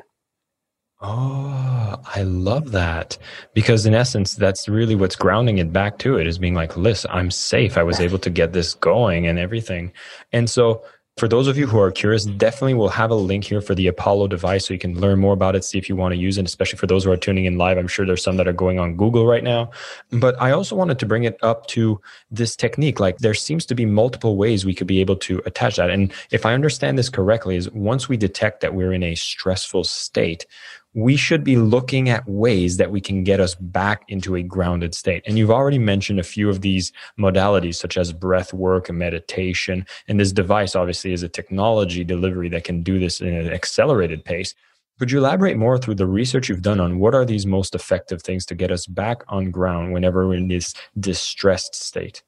Oh, 1.01 1.95
I 2.13 2.23
love 2.23 2.71
that. 2.71 3.17
Because 3.53 3.85
in 3.85 3.93
essence, 3.93 4.33
that's 4.33 4.67
really 4.67 4.95
what's 4.95 5.15
grounding 5.15 5.57
it 5.57 5.71
back 5.71 5.97
to 5.99 6.17
it 6.17 6.27
is 6.27 6.37
being 6.37 6.55
like, 6.55 6.75
listen, 6.75 7.09
I'm 7.13 7.31
safe. 7.31 7.77
I 7.77 7.83
was 7.83 8.01
able 8.01 8.19
to 8.19 8.29
get 8.29 8.51
this 8.51 8.73
going 8.73 9.25
and 9.25 9.39
everything. 9.39 9.93
And 10.33 10.49
so 10.49 10.83
for 11.17 11.27
those 11.27 11.47
of 11.47 11.57
you 11.57 11.67
who 11.67 11.79
are 11.79 11.91
curious, 11.91 12.25
definitely 12.25 12.73
we'll 12.73 12.87
have 12.87 13.11
a 13.11 13.15
link 13.15 13.43
here 13.43 13.59
for 13.59 13.75
the 13.75 13.87
Apollo 13.87 14.27
device 14.27 14.65
so 14.65 14.73
you 14.73 14.79
can 14.79 14.99
learn 14.99 15.19
more 15.19 15.33
about 15.33 15.55
it, 15.55 15.65
see 15.65 15.77
if 15.77 15.89
you 15.89 15.95
want 15.95 16.13
to 16.13 16.17
use 16.17 16.37
it, 16.37 16.45
especially 16.45 16.77
for 16.79 16.87
those 16.87 17.03
who 17.03 17.11
are 17.11 17.17
tuning 17.17 17.43
in 17.45 17.57
live. 17.57 17.77
I'm 17.77 17.89
sure 17.89 18.05
there's 18.05 18.23
some 18.23 18.37
that 18.37 18.47
are 18.47 18.53
going 18.53 18.79
on 18.79 18.95
Google 18.95 19.27
right 19.27 19.43
now. 19.43 19.69
But 20.11 20.41
I 20.41 20.51
also 20.51 20.75
wanted 20.77 20.97
to 20.99 21.05
bring 21.05 21.25
it 21.25 21.37
up 21.41 21.67
to 21.67 21.99
this 22.31 22.55
technique. 22.55 23.01
Like 23.01 23.17
there 23.17 23.33
seems 23.33 23.65
to 23.67 23.75
be 23.75 23.85
multiple 23.85 24.37
ways 24.37 24.65
we 24.65 24.73
could 24.73 24.87
be 24.87 25.01
able 25.01 25.17
to 25.17 25.41
attach 25.45 25.75
that. 25.75 25.89
And 25.89 26.13
if 26.31 26.45
I 26.45 26.53
understand 26.53 26.97
this 26.97 27.09
correctly, 27.09 27.57
is 27.57 27.69
once 27.71 28.07
we 28.07 28.15
detect 28.15 28.61
that 28.61 28.73
we're 28.73 28.93
in 28.93 29.03
a 29.03 29.15
stressful 29.15 29.83
state, 29.83 30.45
we 30.93 31.15
should 31.15 31.43
be 31.43 31.55
looking 31.55 32.09
at 32.09 32.27
ways 32.27 32.77
that 32.77 32.91
we 32.91 32.99
can 32.99 33.23
get 33.23 33.39
us 33.39 33.55
back 33.55 34.03
into 34.07 34.35
a 34.35 34.41
grounded 34.41 34.95
state. 34.95 35.23
And 35.27 35.37
you've 35.37 35.51
already 35.51 35.77
mentioned 35.77 36.19
a 36.19 36.23
few 36.23 36.49
of 36.49 36.61
these 36.61 36.91
modalities, 37.19 37.75
such 37.75 37.97
as 37.97 38.11
breath 38.11 38.53
work 38.53 38.89
and 38.89 38.97
meditation. 38.97 39.85
And 40.07 40.19
this 40.19 40.31
device 40.31 40.75
obviously 40.75 41.13
is 41.13 41.21
a 41.21 41.29
technology 41.29 42.03
delivery 42.03 42.49
that 42.49 42.63
can 42.63 42.81
do 42.81 42.99
this 42.99 43.21
in 43.21 43.33
an 43.33 43.51
accelerated 43.51 44.25
pace. 44.25 44.55
Could 44.97 45.11
you 45.11 45.19
elaborate 45.19 45.57
more 45.57 45.77
through 45.77 45.95
the 45.95 46.07
research 46.07 46.49
you've 46.49 46.61
done 46.61 46.79
on 46.79 46.99
what 46.99 47.15
are 47.15 47.23
these 47.23 47.45
most 47.45 47.75
effective 47.75 48.21
things 48.21 48.45
to 48.47 48.55
get 48.55 48.71
us 48.71 48.85
back 48.85 49.21
on 49.29 49.51
ground 49.51 49.93
whenever 49.93 50.27
we're 50.27 50.35
in 50.35 50.49
this 50.49 50.73
distressed 50.99 51.75
state? 51.75 52.23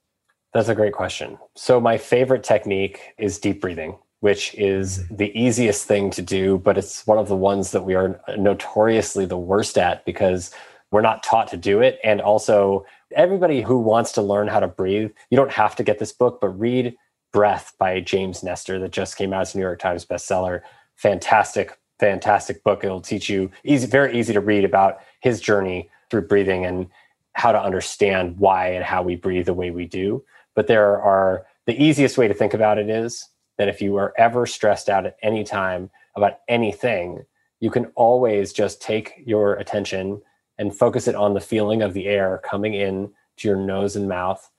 That's 0.53 0.69
a 0.69 0.75
great 0.75 0.93
question. 0.93 1.37
So, 1.55 1.81
my 1.81 1.97
favorite 1.97 2.43
technique 2.43 3.13
is 3.17 3.39
deep 3.39 3.61
breathing 3.61 3.97
which 4.21 4.55
is 4.55 4.99
mm-hmm. 4.99 5.15
the 5.17 5.39
easiest 5.39 5.85
thing 5.85 6.09
to 6.11 6.21
do, 6.21 6.57
but 6.59 6.77
it's 6.77 7.05
one 7.05 7.17
of 7.17 7.27
the 7.27 7.35
ones 7.35 7.71
that 7.71 7.83
we 7.83 7.93
are 7.93 8.19
notoriously 8.37 9.25
the 9.25 9.37
worst 9.37 9.77
at 9.77 10.05
because 10.05 10.51
we're 10.91 11.01
not 11.01 11.23
taught 11.23 11.47
to 11.49 11.57
do 11.57 11.81
it. 11.81 11.99
And 12.03 12.21
also, 12.21 12.85
everybody 13.15 13.61
who 13.61 13.79
wants 13.79 14.11
to 14.13 14.21
learn 14.21 14.47
how 14.47 14.59
to 14.59 14.67
breathe, 14.67 15.11
you 15.29 15.35
don't 15.35 15.51
have 15.51 15.75
to 15.75 15.83
get 15.83 15.99
this 15.99 16.13
book, 16.13 16.39
but 16.39 16.49
read 16.49 16.95
Breath 17.33 17.73
by 17.79 17.99
James 17.99 18.43
Nestor 18.43 18.79
that 18.79 18.91
just 18.91 19.17
came 19.17 19.33
out 19.33 19.41
as 19.41 19.53
a 19.53 19.57
New 19.57 19.63
York 19.63 19.79
Times 19.79 20.05
bestseller. 20.05 20.61
Fantastic, 20.95 21.77
fantastic 21.99 22.63
book. 22.63 22.83
It'll 22.83 23.01
teach 23.01 23.29
you 23.29 23.49
easy, 23.63 23.87
very 23.87 24.19
easy 24.19 24.33
to 24.33 24.41
read 24.41 24.65
about 24.65 24.99
his 25.21 25.39
journey 25.39 25.89
through 26.09 26.27
breathing 26.27 26.65
and 26.65 26.87
how 27.33 27.51
to 27.53 27.61
understand 27.61 28.37
why 28.37 28.67
and 28.67 28.83
how 28.83 29.01
we 29.01 29.15
breathe 29.15 29.45
the 29.45 29.53
way 29.53 29.71
we 29.71 29.85
do. 29.85 30.23
But 30.53 30.67
there 30.67 31.01
are 31.01 31.45
the 31.65 31.81
easiest 31.81 32.17
way 32.17 32.27
to 32.27 32.33
think 32.33 32.53
about 32.53 32.77
it 32.77 32.89
is 32.89 33.29
that 33.61 33.69
if 33.69 33.79
you 33.79 33.95
are 33.95 34.11
ever 34.17 34.47
stressed 34.47 34.89
out 34.89 35.05
at 35.05 35.17
any 35.21 35.43
time 35.43 35.91
about 36.15 36.39
anything, 36.47 37.23
you 37.59 37.69
can 37.69 37.85
always 37.95 38.51
just 38.51 38.81
take 38.81 39.21
your 39.23 39.53
attention 39.53 40.19
and 40.57 40.75
focus 40.75 41.07
it 41.07 41.13
on 41.13 41.35
the 41.35 41.39
feeling 41.39 41.83
of 41.83 41.93
the 41.93 42.07
air 42.07 42.41
coming 42.43 42.73
in 42.73 43.13
to 43.37 43.47
your 43.47 43.57
nose 43.57 43.95
and 43.95 44.09
mouth 44.09 44.49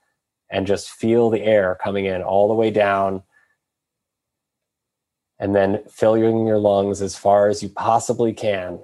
and 0.51 0.69
just 0.69 0.91
feel 0.91 1.31
the 1.31 1.43
air 1.43 1.77
coming 1.83 2.05
in 2.05 2.23
all 2.23 2.47
the 2.47 2.55
way 2.55 2.71
down 2.71 3.25
and 5.41 5.53
then 5.53 5.83
filling 5.91 6.47
your 6.47 6.59
lungs 6.59 7.03
as 7.03 7.17
far 7.17 7.49
as 7.49 7.61
you 7.61 7.69
possibly 7.71 8.33
can 8.33 8.79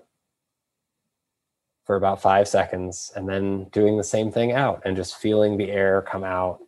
for 1.84 1.94
about 1.94 2.20
five 2.20 2.48
seconds 2.48 3.12
and 3.14 3.28
then 3.28 3.68
doing 3.68 3.96
the 3.96 4.02
same 4.02 4.32
thing 4.32 4.50
out 4.50 4.82
and 4.84 4.96
just 4.96 5.18
feeling 5.18 5.56
the 5.56 5.70
air 5.70 6.02
come 6.02 6.24
out 6.24 6.58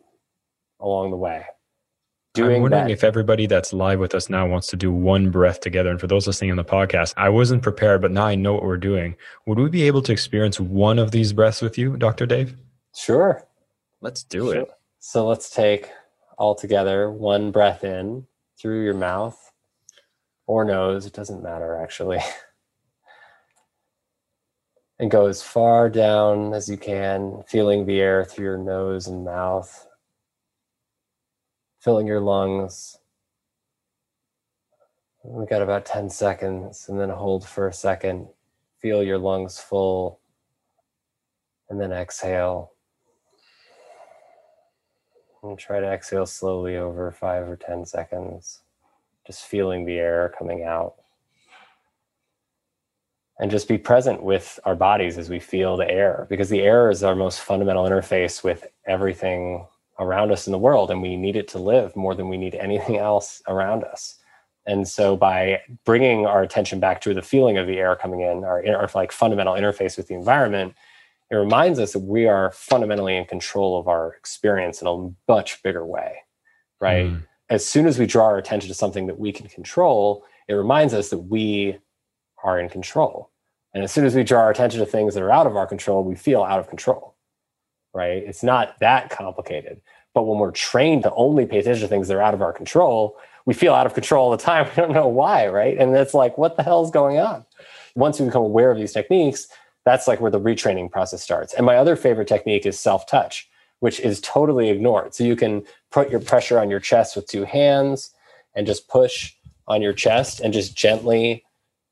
along 0.79 1.11
the 1.11 1.17
way 1.17 1.45
doing 2.33 2.57
I'm 2.57 2.61
wondering 2.61 2.85
that. 2.85 2.91
if 2.91 3.03
everybody 3.03 3.45
that's 3.45 3.73
live 3.73 3.99
with 3.99 4.15
us 4.15 4.29
now 4.29 4.47
wants 4.47 4.67
to 4.67 4.75
do 4.75 4.91
one 4.91 5.31
breath 5.31 5.59
together. 5.59 5.89
And 5.89 5.99
for 5.99 6.07
those 6.07 6.27
listening 6.27 6.51
on 6.51 6.57
the 6.57 6.63
podcast, 6.63 7.13
I 7.17 7.29
wasn't 7.29 7.61
prepared, 7.61 8.01
but 8.01 8.11
now 8.11 8.25
I 8.25 8.35
know 8.35 8.53
what 8.53 8.63
we're 8.63 8.77
doing. 8.77 9.15
Would 9.45 9.59
we 9.59 9.69
be 9.69 9.83
able 9.83 10.01
to 10.03 10.11
experience 10.11 10.59
one 10.59 10.99
of 10.99 11.11
these 11.11 11.33
breaths 11.33 11.61
with 11.61 11.77
you, 11.77 11.97
Dr. 11.97 12.25
Dave? 12.25 12.55
Sure. 12.95 13.45
Let's 13.99 14.23
do 14.23 14.51
sure. 14.51 14.61
it. 14.61 14.69
So 14.99 15.27
let's 15.27 15.49
take 15.49 15.89
all 16.37 16.55
together 16.55 17.11
one 17.11 17.51
breath 17.51 17.83
in 17.83 18.25
through 18.59 18.83
your 18.83 18.93
mouth 18.93 19.51
or 20.47 20.63
nose. 20.63 21.05
It 21.05 21.13
doesn't 21.13 21.43
matter 21.43 21.75
actually. 21.75 22.19
and 24.99 25.09
go 25.09 25.25
as 25.25 25.41
far 25.41 25.89
down 25.89 26.53
as 26.53 26.69
you 26.69 26.77
can, 26.77 27.43
feeling 27.47 27.85
the 27.85 27.99
air 27.99 28.23
through 28.23 28.45
your 28.45 28.57
nose 28.57 29.07
and 29.07 29.25
mouth 29.25 29.87
filling 31.81 32.05
your 32.05 32.21
lungs. 32.21 32.99
We 35.23 35.45
got 35.47 35.63
about 35.63 35.85
10 35.85 36.09
seconds 36.09 36.87
and 36.87 36.99
then 36.99 37.09
hold 37.09 37.47
for 37.47 37.67
a 37.67 37.73
second. 37.73 38.27
Feel 38.79 39.03
your 39.03 39.17
lungs 39.17 39.59
full 39.59 40.19
and 41.69 41.81
then 41.81 41.91
exhale. 41.91 42.73
And 45.43 45.57
try 45.57 45.79
to 45.79 45.87
exhale 45.87 46.27
slowly 46.27 46.77
over 46.77 47.11
five 47.11 47.49
or 47.49 47.55
10 47.55 47.85
seconds, 47.87 48.61
just 49.25 49.45
feeling 49.45 49.85
the 49.85 49.97
air 49.97 50.33
coming 50.37 50.63
out. 50.63 50.95
And 53.39 53.49
just 53.49 53.67
be 53.67 53.79
present 53.79 54.21
with 54.21 54.59
our 54.65 54.75
bodies 54.75 55.17
as 55.17 55.31
we 55.31 55.39
feel 55.39 55.77
the 55.77 55.89
air, 55.89 56.27
because 56.29 56.49
the 56.49 56.61
air 56.61 56.91
is 56.91 57.03
our 57.03 57.15
most 57.15 57.39
fundamental 57.39 57.85
interface 57.85 58.43
with 58.43 58.67
everything 58.85 59.65
around 60.01 60.31
us 60.31 60.47
in 60.47 60.51
the 60.51 60.57
world 60.57 60.91
and 60.91 61.01
we 61.01 61.15
need 61.15 61.37
it 61.37 61.47
to 61.49 61.59
live 61.59 61.95
more 61.95 62.15
than 62.15 62.27
we 62.27 62.37
need 62.37 62.55
anything 62.55 62.97
else 63.11 63.41
around 63.47 63.83
us. 63.85 64.17
And 64.67 64.87
so 64.87 65.15
by 65.15 65.61
bringing 65.85 66.25
our 66.25 66.43
attention 66.43 66.79
back 66.79 67.01
to 67.01 67.13
the 67.13 67.21
feeling 67.21 67.57
of 67.57 67.67
the 67.67 67.77
air 67.77 67.95
coming 67.95 68.21
in 68.21 68.43
our, 68.43 68.63
our 68.67 68.89
like 68.93 69.11
fundamental 69.11 69.53
interface 69.53 69.97
with 69.97 70.07
the 70.07 70.15
environment 70.15 70.75
it 71.31 71.35
reminds 71.35 71.79
us 71.79 71.93
that 71.93 71.99
we 71.99 72.27
are 72.27 72.51
fundamentally 72.51 73.15
in 73.15 73.23
control 73.23 73.79
of 73.79 73.87
our 73.87 74.13
experience 74.15 74.81
in 74.81 74.87
a 74.87 75.31
much 75.31 75.63
bigger 75.63 75.85
way 75.85 76.17
right? 76.79 77.07
Mm. 77.07 77.23
as 77.49 77.65
soon 77.65 77.87
as 77.87 77.97
we 77.97 78.05
draw 78.05 78.25
our 78.25 78.37
attention 78.37 78.67
to 78.67 78.73
something 78.73 79.07
that 79.07 79.19
we 79.19 79.31
can 79.31 79.47
control 79.47 80.25
it 80.47 80.53
reminds 80.53 80.93
us 80.93 81.09
that 81.09 81.19
we 81.19 81.77
are 82.43 82.59
in 82.59 82.67
control. 82.67 83.29
And 83.73 83.83
as 83.83 83.91
soon 83.91 84.05
as 84.05 84.15
we 84.15 84.23
draw 84.23 84.41
our 84.41 84.49
attention 84.49 84.79
to 84.81 84.85
things 84.85 85.13
that 85.13 85.23
are 85.23 85.31
out 85.31 85.47
of 85.47 85.55
our 85.55 85.65
control 85.65 86.03
we 86.03 86.15
feel 86.15 86.43
out 86.43 86.59
of 86.59 86.67
control 86.67 87.10
right? 87.93 88.23
It's 88.23 88.43
not 88.43 88.79
that 88.79 89.09
complicated. 89.09 89.81
But 90.13 90.23
when 90.23 90.39
we're 90.39 90.51
trained 90.51 91.03
to 91.03 91.13
only 91.13 91.45
pay 91.45 91.59
attention 91.59 91.81
to 91.81 91.87
things 91.87 92.07
that 92.07 92.17
are 92.17 92.21
out 92.21 92.33
of 92.33 92.41
our 92.41 92.53
control, 92.53 93.17
we 93.45 93.53
feel 93.53 93.73
out 93.73 93.85
of 93.85 93.93
control 93.93 94.25
all 94.25 94.31
the 94.31 94.37
time. 94.37 94.67
We 94.75 94.75
don't 94.75 94.93
know 94.93 95.07
why, 95.07 95.47
right? 95.47 95.77
And 95.77 95.95
it's 95.95 96.13
like, 96.13 96.37
what 96.37 96.57
the 96.57 96.63
hell 96.63 96.83
is 96.83 96.91
going 96.91 97.19
on? 97.19 97.45
Once 97.95 98.19
we 98.19 98.25
become 98.25 98.43
aware 98.43 98.71
of 98.71 98.77
these 98.77 98.93
techniques, 98.93 99.47
that's 99.85 100.07
like 100.07 100.21
where 100.21 100.31
the 100.31 100.39
retraining 100.39 100.91
process 100.91 101.23
starts. 101.23 101.53
And 101.53 101.65
my 101.65 101.75
other 101.75 101.95
favorite 101.95 102.27
technique 102.27 102.65
is 102.65 102.79
self 102.79 103.07
touch, 103.07 103.49
which 103.79 103.99
is 103.99 104.21
totally 104.21 104.69
ignored. 104.69 105.15
So 105.15 105.23
you 105.23 105.35
can 105.35 105.63
put 105.91 106.09
your 106.09 106.19
pressure 106.19 106.59
on 106.59 106.69
your 106.69 106.79
chest 106.79 107.15
with 107.15 107.27
two 107.27 107.45
hands 107.45 108.13
and 108.55 108.67
just 108.67 108.87
push 108.87 109.33
on 109.67 109.81
your 109.81 109.93
chest 109.93 110.39
and 110.39 110.53
just 110.53 110.75
gently, 110.75 111.45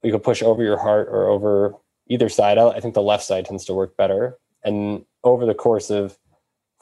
you 0.03 0.11
can 0.11 0.19
push 0.19 0.43
over 0.43 0.63
your 0.63 0.77
heart 0.77 1.07
or 1.09 1.27
over 1.27 1.73
either 2.07 2.29
side. 2.29 2.57
I 2.57 2.79
think 2.79 2.93
the 2.93 3.01
left 3.01 3.23
side 3.23 3.45
tends 3.45 3.65
to 3.65 3.73
work 3.73 3.95
better. 3.97 4.37
And 4.63 5.05
over 5.23 5.45
the 5.45 5.53
course 5.53 5.89
of 5.89 6.17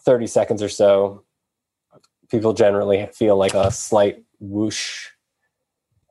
30 0.02 0.28
seconds 0.28 0.64
or 0.64 0.70
so, 0.70 1.24
people 2.30 2.54
generally 2.54 3.08
feel 3.14 3.38
like 3.38 3.54
a 3.54 3.72
slight 3.72 4.24
whoosh 4.40 5.08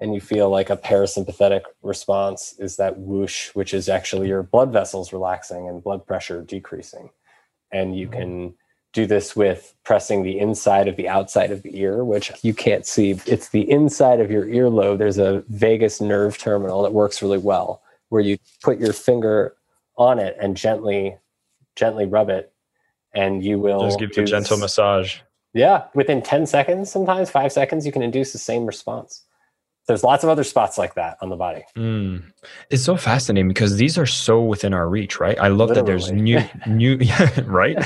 and 0.01 0.15
you 0.15 0.21
feel 0.21 0.51
like 0.51 0.69
a 0.69 0.77
parasympathetic 0.77 1.63
response 1.83 2.55
is 2.59 2.77
that 2.77 2.99
whoosh, 2.99 3.49
which 3.55 3.73
is 3.73 3.89
actually 3.89 4.29
your 4.29 4.43
blood 4.43 4.73
vessels 4.73 5.13
relaxing 5.13 5.69
and 5.69 5.83
blood 5.83 6.07
pressure 6.07 6.43
decreasing. 6.43 7.11
And 7.73 7.97
you 7.97 8.09
can 8.09 8.55
do 8.93 9.07
this 9.07 9.35
with 9.35 9.75
pressing 9.85 10.23
the 10.23 10.39
inside 10.39 10.89
of 10.89 10.97
the 10.97 11.09
outside 11.09 11.51
of 11.51 11.63
the 11.63 11.81
ear, 11.81 12.05
which 12.05 12.31
you 12.43 12.53
can't 12.53 12.87
see. 12.87 13.19
It's 13.27 13.49
the 13.49 13.71
inside 13.71 14.21
of 14.21 14.31
your 14.31 14.45
earlobe. 14.47 14.99
There's 14.99 15.19
a 15.19 15.43
vagus 15.49 16.01
nerve 16.01 16.37
terminal 16.37 16.83
that 16.83 16.93
works 16.93 17.23
really 17.23 17.39
well, 17.39 17.83
where 18.11 18.23
you 18.23 18.37
put 18.63 18.79
your 18.79 18.93
finger 18.93 19.57
on 19.97 20.19
it 20.19 20.37
and 20.41 20.57
gently, 20.57 21.17
gently 21.77 22.07
rub 22.07 22.29
it, 22.31 22.53
and 23.15 23.45
you 23.45 23.59
will 23.59 23.81
just 23.83 23.99
give 23.99 24.17
you 24.17 24.23
a 24.25 24.27
gentle 24.27 24.59
massage. 24.59 25.19
Yeah, 25.55 25.85
within 25.95 26.21
10 26.21 26.47
seconds, 26.47 26.91
sometimes 26.91 27.31
five 27.31 27.53
seconds, 27.53 27.87
you 27.87 27.93
can 27.93 28.03
induce 28.03 28.33
the 28.33 28.39
same 28.39 28.67
response 28.67 29.23
there's 29.87 30.03
lots 30.03 30.25
of 30.25 30.31
other 30.31 30.43
spots 30.43 30.79
like 30.79 30.95
that 30.95 31.17
on 31.21 31.29
the 31.29 31.37
body. 31.37 31.63
Mm. 31.77 32.25
It's 32.71 32.83
so 32.83 32.97
fascinating 32.97 33.47
because 33.47 33.77
these 33.77 33.97
are 33.97 34.07
so 34.07 34.43
within 34.43 34.75
our 34.75 34.89
reach, 34.89 35.21
right? 35.21 35.39
I 35.39 35.47
love 35.49 35.69
Literally. 35.69 35.75
that 35.75 35.87
there's 35.87 36.13
new, 36.13 36.43
new, 36.67 36.97
yeah, 37.01 37.41
right? 37.47 37.79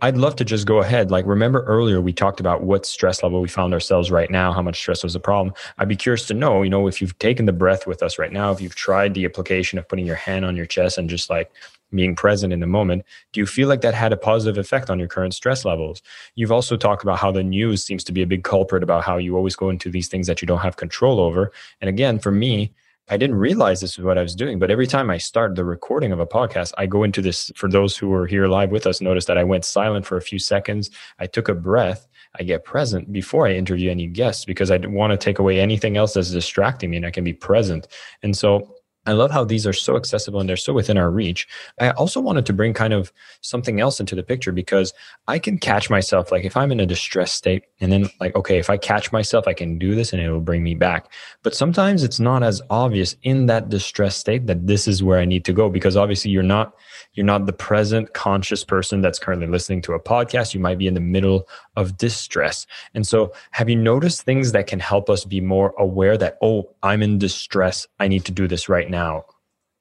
I'd 0.00 0.16
love 0.16 0.36
to 0.36 0.44
just 0.44 0.66
go 0.66 0.78
ahead. 0.78 1.10
Like, 1.10 1.26
remember 1.26 1.62
earlier 1.64 2.00
we 2.00 2.12
talked 2.12 2.40
about 2.40 2.62
what 2.62 2.86
stress 2.86 3.22
level 3.22 3.42
we 3.42 3.48
found 3.48 3.74
ourselves 3.74 4.10
right 4.10 4.30
now, 4.30 4.52
how 4.52 4.62
much 4.62 4.78
stress 4.78 5.04
was 5.04 5.14
a 5.14 5.20
problem. 5.20 5.54
I'd 5.76 5.88
be 5.88 5.96
curious 5.96 6.26
to 6.28 6.34
know, 6.34 6.62
you 6.62 6.70
know, 6.70 6.86
if 6.86 7.02
you've 7.02 7.18
taken 7.18 7.44
the 7.44 7.52
breath 7.52 7.86
with 7.86 8.02
us 8.02 8.18
right 8.18 8.32
now, 8.32 8.50
if 8.50 8.60
you've 8.60 8.74
tried 8.74 9.12
the 9.12 9.26
application 9.26 9.78
of 9.78 9.86
putting 9.86 10.06
your 10.06 10.16
hand 10.16 10.46
on 10.46 10.56
your 10.56 10.66
chest 10.66 10.96
and 10.96 11.10
just 11.10 11.28
like 11.28 11.52
being 11.94 12.14
present 12.16 12.52
in 12.52 12.60
the 12.60 12.66
moment, 12.66 13.04
do 13.32 13.40
you 13.40 13.46
feel 13.46 13.68
like 13.68 13.80
that 13.82 13.94
had 13.94 14.12
a 14.12 14.16
positive 14.16 14.58
effect 14.58 14.90
on 14.90 14.98
your 14.98 15.08
current 15.08 15.34
stress 15.34 15.64
levels? 15.64 16.02
You've 16.34 16.52
also 16.52 16.76
talked 16.76 17.02
about 17.02 17.18
how 17.18 17.30
the 17.30 17.42
news 17.42 17.84
seems 17.84 18.04
to 18.04 18.12
be 18.12 18.22
a 18.22 18.26
big 18.26 18.44
culprit 18.44 18.82
about 18.82 19.04
how 19.04 19.18
you 19.18 19.36
always 19.36 19.56
go 19.56 19.70
into 19.70 19.90
these 19.90 20.08
things 20.08 20.26
that 20.26 20.42
you 20.42 20.46
don't 20.46 20.58
have 20.60 20.76
control 20.76 21.20
over. 21.20 21.52
And 21.80 21.88
again, 21.88 22.18
for 22.18 22.32
me, 22.32 22.72
I 23.08 23.16
didn't 23.16 23.36
realize 23.36 23.80
this 23.80 23.98
is 23.98 24.04
what 24.04 24.16
I 24.16 24.22
was 24.22 24.34
doing, 24.34 24.58
but 24.58 24.70
every 24.70 24.86
time 24.86 25.10
I 25.10 25.18
start 25.18 25.54
the 25.54 25.64
recording 25.64 26.12
of 26.12 26.20
a 26.20 26.26
podcast, 26.26 26.72
I 26.78 26.86
go 26.86 27.02
into 27.02 27.20
this. 27.20 27.50
For 27.56 27.68
those 27.68 27.96
who 27.96 28.08
were 28.08 28.26
here 28.26 28.46
live 28.46 28.70
with 28.70 28.86
us, 28.86 29.00
notice 29.00 29.24
that 29.26 29.36
I 29.36 29.44
went 29.44 29.64
silent 29.64 30.06
for 30.06 30.16
a 30.16 30.22
few 30.22 30.38
seconds. 30.38 30.90
I 31.18 31.26
took 31.26 31.48
a 31.48 31.54
breath. 31.54 32.06
I 32.38 32.44
get 32.44 32.64
present 32.64 33.12
before 33.12 33.46
I 33.46 33.52
interview 33.52 33.90
any 33.90 34.06
guests 34.06 34.44
because 34.44 34.70
I 34.70 34.78
want 34.78 35.10
to 35.10 35.18
take 35.18 35.38
away 35.38 35.60
anything 35.60 35.96
else 35.96 36.14
that's 36.14 36.30
distracting 36.30 36.90
me 36.90 36.96
and 36.96 37.04
I 37.04 37.10
can 37.10 37.24
be 37.24 37.34
present. 37.34 37.88
And 38.22 38.34
so 38.34 38.76
I 39.06 39.12
love 39.12 39.30
how 39.30 39.44
these 39.44 39.66
are 39.66 39.72
so 39.72 39.96
accessible 39.96 40.38
and 40.38 40.48
they're 40.48 40.56
so 40.56 40.72
within 40.72 40.96
our 40.96 41.10
reach. 41.10 41.48
I 41.80 41.90
also 41.90 42.20
wanted 42.20 42.46
to 42.46 42.52
bring 42.52 42.72
kind 42.72 42.92
of 42.92 43.12
something 43.40 43.80
else 43.80 43.98
into 43.98 44.14
the 44.14 44.22
picture 44.22 44.52
because 44.52 44.92
I 45.26 45.38
can 45.38 45.58
catch 45.58 45.90
myself, 45.90 46.30
like 46.30 46.44
if 46.44 46.56
I'm 46.56 46.70
in 46.70 46.78
a 46.80 46.86
distressed 46.86 47.34
state, 47.34 47.64
and 47.80 47.90
then, 47.90 48.08
like, 48.20 48.36
okay, 48.36 48.58
if 48.58 48.70
I 48.70 48.76
catch 48.76 49.10
myself, 49.10 49.48
I 49.48 49.54
can 49.54 49.76
do 49.78 49.94
this 49.96 50.12
and 50.12 50.22
it 50.22 50.30
will 50.30 50.40
bring 50.40 50.62
me 50.62 50.74
back. 50.74 51.12
But 51.42 51.54
sometimes 51.54 52.04
it's 52.04 52.20
not 52.20 52.44
as 52.44 52.62
obvious 52.70 53.16
in 53.22 53.46
that 53.46 53.68
distressed 53.68 54.20
state 54.20 54.46
that 54.46 54.66
this 54.66 54.86
is 54.86 55.02
where 55.02 55.18
I 55.18 55.24
need 55.24 55.44
to 55.46 55.52
go 55.52 55.68
because 55.68 55.96
obviously 55.96 56.30
you're 56.30 56.42
not 56.44 56.74
you're 57.14 57.26
not 57.26 57.46
the 57.46 57.52
present 57.52 58.14
conscious 58.14 58.64
person 58.64 59.02
that's 59.02 59.18
currently 59.18 59.46
listening 59.46 59.82
to 59.82 59.92
a 59.92 60.00
podcast. 60.00 60.54
You 60.54 60.60
might 60.60 60.78
be 60.78 60.86
in 60.86 60.94
the 60.94 61.00
middle 61.00 61.46
of 61.76 61.98
distress. 61.98 62.66
And 62.94 63.06
so, 63.06 63.32
have 63.50 63.68
you 63.68 63.76
noticed 63.76 64.22
things 64.22 64.52
that 64.52 64.66
can 64.66 64.80
help 64.80 65.10
us 65.10 65.24
be 65.24 65.40
more 65.40 65.74
aware 65.78 66.16
that, 66.16 66.38
oh, 66.40 66.70
I'm 66.82 67.02
in 67.02 67.18
distress. 67.18 67.86
I 67.98 68.08
need 68.08 68.24
to 68.26 68.32
do 68.32 68.48
this 68.48 68.68
right 68.68 68.88
now? 68.92 69.24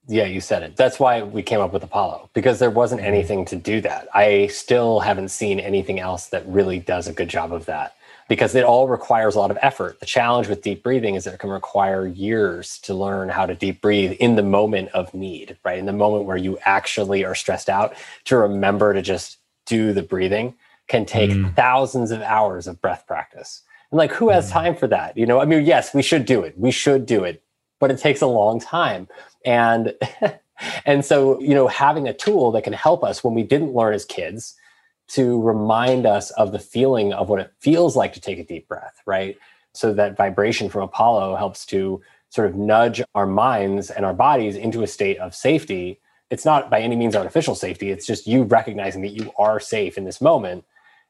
Yeah, 0.07 0.25
you 0.25 0.41
said 0.41 0.63
it. 0.63 0.75
That's 0.75 0.99
why 0.99 1.21
we 1.21 1.43
came 1.43 1.59
up 1.59 1.71
with 1.71 1.83
Apollo 1.83 2.31
because 2.33 2.57
there 2.57 2.71
wasn't 2.71 3.01
anything 3.01 3.45
to 3.45 3.55
do 3.55 3.81
that. 3.81 4.07
I 4.15 4.47
still 4.47 4.99
haven't 4.99 5.29
seen 5.29 5.59
anything 5.59 5.99
else 5.99 6.27
that 6.29 6.43
really 6.47 6.79
does 6.79 7.07
a 7.07 7.13
good 7.13 7.29
job 7.29 7.53
of 7.53 7.67
that 7.67 7.95
because 8.27 8.55
it 8.55 8.63
all 8.63 8.87
requires 8.87 9.35
a 9.35 9.39
lot 9.39 9.51
of 9.51 9.57
effort. 9.61 9.99
The 9.99 10.05
challenge 10.05 10.47
with 10.47 10.63
deep 10.63 10.81
breathing 10.83 11.15
is 11.15 11.25
that 11.25 11.35
it 11.35 11.39
can 11.39 11.49
require 11.49 12.07
years 12.07 12.79
to 12.79 12.93
learn 12.93 13.29
how 13.29 13.45
to 13.45 13.53
deep 13.53 13.81
breathe 13.81 14.13
in 14.13 14.35
the 14.35 14.43
moment 14.43 14.89
of 14.89 15.13
need, 15.13 15.57
right? 15.63 15.77
In 15.77 15.85
the 15.85 15.93
moment 15.93 16.25
where 16.25 16.37
you 16.37 16.57
actually 16.63 17.23
are 17.23 17.35
stressed 17.35 17.69
out, 17.69 17.93
to 18.25 18.37
remember 18.37 18.93
to 18.93 19.01
just 19.01 19.37
do 19.65 19.93
the 19.93 20.01
breathing 20.01 20.55
can 20.87 21.05
take 21.05 21.29
mm. 21.29 21.55
thousands 21.55 22.09
of 22.11 22.21
hours 22.21 22.67
of 22.67 22.81
breath 22.81 23.05
practice. 23.05 23.61
And 23.91 23.97
like, 23.97 24.11
who 24.11 24.29
has 24.29 24.49
mm. 24.49 24.53
time 24.53 24.75
for 24.75 24.87
that? 24.87 25.15
You 25.17 25.25
know, 25.25 25.39
I 25.39 25.45
mean, 25.45 25.65
yes, 25.65 25.93
we 25.93 26.01
should 26.01 26.25
do 26.25 26.41
it. 26.41 26.57
We 26.57 26.71
should 26.71 27.05
do 27.05 27.23
it, 27.23 27.43
but 27.81 27.91
it 27.91 27.97
takes 27.97 28.21
a 28.21 28.27
long 28.27 28.61
time. 28.61 29.09
And 29.43 29.93
and 30.85 31.03
so, 31.03 31.41
you 31.41 31.53
know, 31.53 31.67
having 31.67 32.07
a 32.07 32.13
tool 32.13 32.51
that 32.53 32.63
can 32.63 32.71
help 32.71 33.03
us 33.03 33.23
when 33.23 33.33
we 33.33 33.43
didn't 33.43 33.73
learn 33.73 33.93
as 33.93 34.05
kids 34.05 34.55
to 35.09 35.41
remind 35.41 36.05
us 36.05 36.31
of 36.31 36.53
the 36.53 36.59
feeling 36.59 37.11
of 37.11 37.27
what 37.27 37.41
it 37.41 37.51
feels 37.59 37.97
like 37.97 38.13
to 38.13 38.21
take 38.21 38.39
a 38.39 38.45
deep 38.45 38.67
breath, 38.69 39.01
right? 39.05 39.35
So 39.73 39.93
that 39.93 40.15
vibration 40.15 40.69
from 40.69 40.83
Apollo 40.83 41.35
helps 41.35 41.65
to 41.67 42.01
sort 42.29 42.49
of 42.49 42.55
nudge 42.55 43.01
our 43.13 43.25
minds 43.25 43.89
and 43.89 44.05
our 44.05 44.13
bodies 44.13 44.55
into 44.55 44.83
a 44.83 44.87
state 44.87 45.17
of 45.17 45.35
safety. 45.35 45.99
It's 46.29 46.45
not 46.45 46.69
by 46.69 46.79
any 46.79 46.95
means 46.95 47.15
artificial 47.15 47.55
safety, 47.55 47.89
it's 47.89 48.05
just 48.05 48.27
you 48.27 48.43
recognizing 48.43 49.01
that 49.01 49.09
you 49.09 49.33
are 49.37 49.59
safe 49.59 49.97
in 49.97 50.05
this 50.05 50.21
moment 50.21 50.63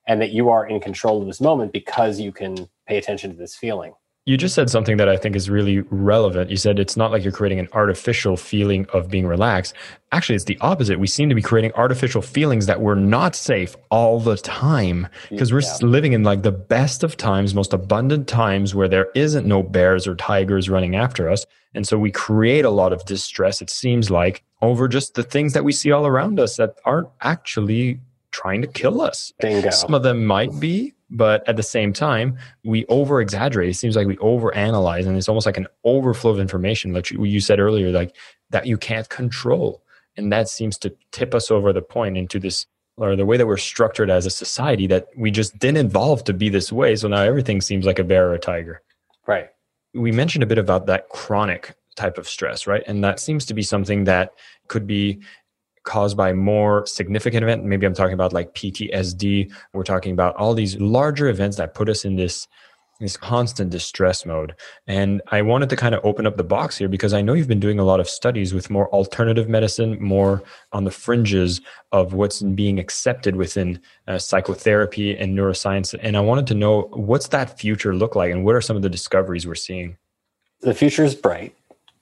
and 0.07 0.19
that 0.19 0.31
you 0.31 0.49
are 0.49 0.65
in 0.65 0.79
control 0.79 1.21
of 1.21 1.27
this 1.27 1.41
moment 1.41 1.71
because 1.71 2.19
you 2.19 2.31
can 2.31 2.67
pay 2.88 2.97
attention 2.97 3.29
to 3.29 3.38
this 3.38 3.55
feeling. 3.55 3.93
You 4.25 4.38
just 4.38 4.53
said 4.53 4.69
something 4.69 4.97
that 4.97 5.10
I 5.10 5.17
think 5.17 5.36
is 5.36 5.49
really 5.49 5.79
relevant. 5.89 6.51
You 6.51 6.57
said 6.57 6.77
it's 6.77 6.95
not 6.95 7.12
like 7.12 7.23
you're 7.23 7.31
creating 7.31 7.57
an 7.57 7.67
artificial 7.73 8.38
feeling 8.38 8.86
of 8.93 9.10
being 9.10 9.25
relaxed. 9.25 9.73
Actually, 10.12 10.36
it's 10.36 10.45
the 10.45 10.60
opposite. 10.62 10.99
We 10.99 11.07
seem 11.07 11.27
to 11.29 11.34
be 11.34 11.41
creating 11.41 11.71
artificial 11.73 12.21
feelings 12.21 12.67
that 12.67 12.81
we're 12.81 12.93
not 12.93 13.36
safe 13.36 13.75
all 13.89 14.19
the 14.19 14.38
time 14.38 15.07
because 15.31 15.51
we're 15.51 15.62
yeah. 15.62 15.77
living 15.81 16.13
in 16.13 16.21
like 16.21 16.43
the 16.43 16.51
best 16.51 17.01
of 17.03 17.17
times, 17.17 17.55
most 17.55 17.73
abundant 17.73 18.27
times 18.27 18.75
where 18.75 18.88
there 18.88 19.10
isn't 19.15 19.47
no 19.47 19.63
bears 19.63 20.05
or 20.05 20.13
tigers 20.13 20.69
running 20.69 20.95
after 20.95 21.27
us. 21.27 21.43
And 21.73 21.88
so 21.88 21.97
we 21.97 22.12
create 22.12 22.63
a 22.63 22.69
lot 22.69 22.93
of 22.93 23.03
distress, 23.05 23.60
it 23.60 23.71
seems 23.71 24.12
like, 24.12 24.43
over 24.62 24.88
just 24.88 25.15
the 25.15 25.23
things 25.23 25.53
that 25.53 25.63
we 25.63 25.71
see 25.71 25.91
all 25.91 26.05
around 26.05 26.39
us 26.39 26.57
that 26.57 26.75
aren't 26.86 27.07
actually 27.21 27.99
trying 28.29 28.62
to 28.62 28.67
kill 28.67 29.01
us. 29.01 29.34
Bingo. 29.39 29.71
Some 29.71 29.95
of 29.95 30.03
them 30.03 30.25
might 30.25 30.60
be, 30.60 30.93
but 31.12 31.47
at 31.47 31.58
the 31.58 31.63
same 31.63 31.91
time 31.91 32.38
we 32.63 32.86
over 32.88 33.19
exaggerate 33.21 33.69
it 33.69 33.76
seems 33.76 33.95
like 33.95 34.08
we 34.08 34.17
over 34.19 34.54
analyze 34.56 35.06
and 35.06 35.17
it's 35.17 35.28
almost 35.28 35.45
like 35.45 35.58
an 35.58 35.67
overflow 35.84 36.32
of 36.32 36.39
information 36.39 36.93
like 36.93 37.12
you 37.12 37.39
said 37.39 37.60
earlier 37.60 37.91
like 37.91 38.15
that 38.52 38.67
you 38.67 38.78
can't 38.78 39.10
control. 39.10 39.82
And 40.15 40.32
that 40.32 40.50
seems 40.50 40.78
to 40.80 40.93
tip 41.12 41.34
us 41.34 41.50
over 41.50 41.74
the 41.74 41.82
point 41.82 42.17
into 42.17 42.39
this 42.39 42.67
or 42.97 43.15
the 43.15 43.26
way 43.26 43.38
that 43.38 43.47
we're 43.47 43.58
structured 43.58 44.10
as 44.10 44.26
a 44.26 44.30
society 44.30 44.86
that 44.88 45.08
we 45.17 45.32
just 45.32 45.58
didn't 45.58 45.86
evolve 45.86 46.24
to 46.26 46.34
be 46.34 46.50
this 46.50 46.71
way. 46.71 46.95
So 46.95 47.08
now 47.08 47.21
everything 47.21 47.62
seems 47.62 47.86
like 47.86 47.97
a 47.97 48.04
bear 48.04 48.30
or 48.30 48.34
a 48.34 48.39
tiger. 48.39 48.82
Right. 49.26 49.50
We 49.93 50.12
mentioned 50.12 50.43
a 50.43 50.47
bit 50.47 50.58
about 50.58 50.86
that 50.86 51.10
chronic 51.10 51.76
type 51.95 52.17
of 52.17 52.28
stress 52.28 52.67
right? 52.67 52.84
And 52.88 53.04
that 53.04 53.19
seems 53.19 53.45
to 53.45 53.54
be 53.54 53.63
something 53.63 54.06
that 54.06 54.34
could 54.67 54.88
be 54.88 55.21
caused 55.84 56.17
by 56.17 56.34
more 56.34 56.86
significant 56.86 57.44
event. 57.44 57.65
Maybe 57.65 57.86
i'm 57.86 57.94
talking 57.94 58.13
about 58.13 58.34
like 58.34 58.54
ptsd 58.54 59.52
we're 59.74 59.84
talking 59.84 60.13
about 60.13 60.36
all 60.36 60.54
these 60.54 60.78
larger 60.78 61.28
events 61.28 61.58
that 61.58 61.74
put 61.74 61.89
us 61.89 62.06
in 62.06 62.15
this 62.15 62.48
this 63.00 63.17
constant 63.17 63.72
distress 63.72 64.26
mode. 64.26 64.56
And 64.88 65.22
i 65.30 65.41
wanted 65.41 65.70
to 65.70 65.76
kind 65.76 65.96
of 65.96 66.06
open 66.06 66.28
up 66.28 66.38
the 66.38 66.44
box 66.44 66.78
here 66.78 66.88
because 66.88 67.13
i 67.13 67.22
know 67.22 67.34
you've 67.34 67.48
been 67.48 67.60
doing 67.60 67.80
a 67.80 67.84
lot 67.84 68.00
of 68.00 68.08
studies 68.08 68.54
with 68.54 68.70
more 68.70 68.89
alternative 68.89 69.50
medicine 69.50 69.98
more 70.02 70.44
on 70.72 70.84
the 70.84 70.91
fringes 70.91 71.62
of 71.91 72.13
what's 72.13 72.41
being 72.41 72.80
accepted 72.80 73.36
within 73.36 73.80
uh, 74.08 74.17
psychotherapy 74.17 75.17
and 75.17 75.38
neuroscience. 75.38 75.98
And 76.00 76.15
i 76.15 76.22
wanted 76.22 76.48
to 76.48 76.54
know 76.54 76.84
what's 76.94 77.30
that 77.30 77.60
future 77.60 77.96
look 77.96 78.15
like 78.15 78.32
and 78.32 78.46
what 78.46 78.56
are 78.56 78.62
some 78.62 78.76
of 78.76 78.84
the 78.84 78.89
discoveries 78.89 79.48
we're 79.48 79.56
seeing? 79.56 79.98
The 80.62 80.76
future 80.76 81.04
is 81.04 81.15
bright 81.15 81.56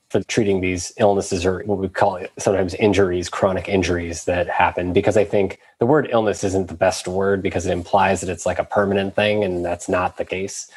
for 0.09 0.23
treating 0.23 0.61
these 0.61 0.91
illnesses 0.97 1.45
or 1.45 1.63
what 1.65 1.77
we 1.77 1.87
call 1.87 2.15
it 2.15 2.31
sometimes 2.37 2.73
injuries, 2.75 3.29
chronic 3.29 3.69
injuries 3.69 4.25
that 4.25 4.47
happen. 4.47 4.91
Because 4.91 5.17
I 5.17 5.23
think 5.23 5.59
the 5.79 5.85
word 5.85 6.09
illness 6.11 6.43
isn't 6.43 6.67
the 6.67 6.73
best 6.73 7.07
word 7.07 7.41
because 7.41 7.65
it 7.65 7.71
implies 7.71 8.21
that 8.21 8.29
it's 8.29 8.45
like 8.45 8.59
a 8.59 8.63
permanent 8.63 9.15
thing, 9.15 9.43
and 9.43 9.63
that's 9.63 9.87
not 9.87 10.17
the 10.17 10.25
case. 10.25 10.69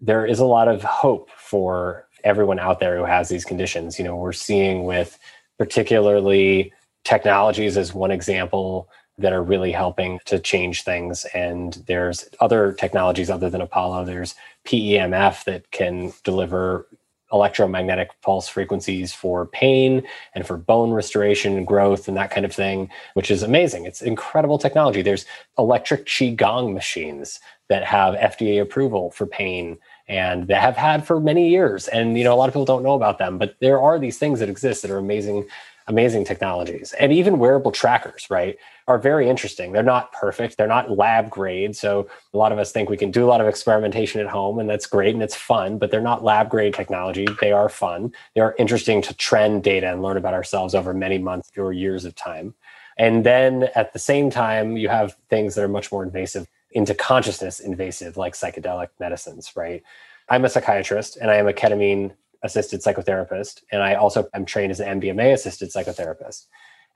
There 0.00 0.24
is 0.24 0.38
a 0.38 0.44
lot 0.44 0.68
of 0.68 0.82
hope 0.82 1.30
for 1.36 2.06
everyone 2.24 2.58
out 2.58 2.78
there 2.80 2.96
who 2.96 3.04
has 3.04 3.28
these 3.28 3.44
conditions. 3.44 3.98
You 3.98 4.04
know, 4.04 4.16
we're 4.16 4.32
seeing 4.32 4.84
with 4.84 5.18
particularly 5.58 6.72
technologies 7.04 7.76
as 7.76 7.94
one 7.94 8.10
example, 8.10 8.88
that 9.18 9.32
are 9.32 9.42
really 9.42 9.72
helping 9.72 10.20
to 10.24 10.38
change 10.38 10.84
things. 10.84 11.26
And 11.34 11.74
there's 11.86 12.28
other 12.40 12.72
technologies 12.72 13.30
other 13.30 13.50
than 13.50 13.60
Apollo. 13.60 14.04
There's 14.04 14.34
PEMF 14.64 15.44
that 15.44 15.70
can 15.72 16.12
deliver 16.22 16.86
electromagnetic 17.32 18.10
pulse 18.22 18.48
frequencies 18.48 19.12
for 19.12 19.46
pain 19.46 20.02
and 20.34 20.46
for 20.46 20.56
bone 20.56 20.90
restoration 20.90 21.56
and 21.56 21.66
growth 21.66 22.08
and 22.08 22.16
that 22.16 22.30
kind 22.30 22.46
of 22.46 22.54
thing, 22.54 22.90
which 23.14 23.30
is 23.30 23.42
amazing. 23.42 23.84
It's 23.84 24.02
incredible 24.02 24.58
technology. 24.58 25.02
There's 25.02 25.26
electric 25.58 26.06
Qigong 26.06 26.72
machines 26.72 27.40
that 27.68 27.84
have 27.84 28.14
FDA 28.14 28.60
approval 28.60 29.10
for 29.10 29.26
pain 29.26 29.78
and 30.08 30.48
that 30.48 30.62
have 30.62 30.76
had 30.76 31.06
for 31.06 31.20
many 31.20 31.50
years. 31.50 31.86
And 31.88 32.16
you 32.16 32.24
know, 32.24 32.34
a 32.34 32.36
lot 32.36 32.48
of 32.48 32.54
people 32.54 32.64
don't 32.64 32.82
know 32.82 32.94
about 32.94 33.18
them, 33.18 33.38
but 33.38 33.56
there 33.60 33.80
are 33.80 33.98
these 33.98 34.18
things 34.18 34.40
that 34.40 34.48
exist 34.48 34.82
that 34.82 34.90
are 34.90 34.98
amazing, 34.98 35.46
amazing 35.88 36.24
technologies. 36.24 36.92
And 37.00 37.12
even 37.12 37.38
wearable 37.38 37.72
trackers, 37.72 38.28
right, 38.30 38.56
are 38.86 38.98
very 38.98 39.28
interesting. 39.28 39.72
They're 39.72 39.82
not 39.82 40.12
perfect, 40.12 40.56
they're 40.56 40.66
not 40.66 40.96
lab 40.96 41.30
grade. 41.30 41.74
So 41.74 42.08
a 42.32 42.36
lot 42.36 42.52
of 42.52 42.58
us 42.58 42.70
think 42.70 42.88
we 42.88 42.96
can 42.96 43.10
do 43.10 43.24
a 43.24 43.26
lot 43.28 43.40
of 43.40 43.48
experimentation 43.48 44.20
at 44.20 44.28
home, 44.28 44.58
and 44.58 44.68
that's 44.68 44.86
great 44.86 45.14
and 45.14 45.22
it's 45.22 45.34
fun, 45.34 45.78
but 45.78 45.90
they're 45.90 46.00
not 46.00 46.22
lab 46.22 46.50
grade 46.50 46.74
technology. 46.74 47.26
They 47.40 47.52
are 47.52 47.68
fun. 47.68 48.12
They 48.34 48.40
are 48.40 48.54
interesting 48.58 49.02
to 49.02 49.14
trend 49.14 49.64
data 49.64 49.90
and 49.90 50.02
learn 50.02 50.16
about 50.16 50.34
ourselves 50.34 50.74
over 50.74 50.94
many 50.94 51.18
months 51.18 51.50
or 51.56 51.72
years 51.72 52.04
of 52.04 52.14
time. 52.14 52.54
And 52.98 53.24
then 53.24 53.68
at 53.74 53.92
the 53.92 53.98
same 53.98 54.28
time, 54.28 54.76
you 54.76 54.88
have 54.88 55.16
things 55.30 55.54
that 55.54 55.64
are 55.64 55.68
much 55.68 55.90
more 55.90 56.02
invasive 56.02 56.46
into 56.72 56.94
consciousness 56.94 57.60
invasive 57.60 58.16
like 58.16 58.34
psychedelic 58.34 58.88
medicines, 59.00 59.52
right? 59.56 59.82
I'm 60.28 60.44
a 60.44 60.48
psychiatrist 60.48 61.16
and 61.16 61.30
I 61.30 61.36
am 61.36 61.48
a 61.48 61.52
ketamine 61.52 62.12
assisted 62.42 62.80
psychotherapist. 62.80 63.62
And 63.72 63.82
I 63.82 63.94
also 63.94 64.28
am 64.34 64.44
trained 64.44 64.70
as 64.70 64.80
an 64.80 65.00
MDMA 65.00 65.32
assisted 65.32 65.70
psychotherapist. 65.70 66.46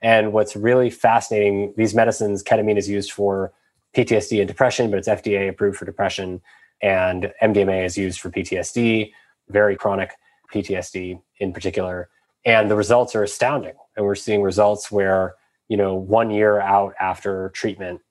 And 0.01 0.33
what's 0.33 0.55
really 0.55 0.89
fascinating, 0.89 1.73
these 1.77 1.93
medicines, 1.93 2.43
ketamine 2.43 2.77
is 2.77 2.89
used 2.89 3.11
for 3.11 3.53
PTSD 3.95 4.39
and 4.39 4.47
depression, 4.47 4.89
but 4.89 4.99
it's 4.99 5.07
FDA 5.07 5.49
approved 5.49 5.77
for 5.77 5.85
depression. 5.85 6.41
And 6.81 7.31
MDMA 7.41 7.85
is 7.85 7.97
used 7.97 8.19
for 8.19 8.29
PTSD, 8.29 9.11
very 9.49 9.75
chronic 9.75 10.11
PTSD 10.53 11.21
in 11.39 11.53
particular. 11.53 12.09
And 12.45 12.69
the 12.69 12.75
results 12.75 13.15
are 13.15 13.23
astounding. 13.23 13.75
And 13.95 14.05
we're 14.05 14.15
seeing 14.15 14.41
results 14.41 14.91
where, 14.91 15.35
you 15.69 15.77
know, 15.77 15.93
one 15.95 16.29
year 16.29 16.59
out 16.59 16.93
after 16.99 17.49
treatment, 17.49 18.01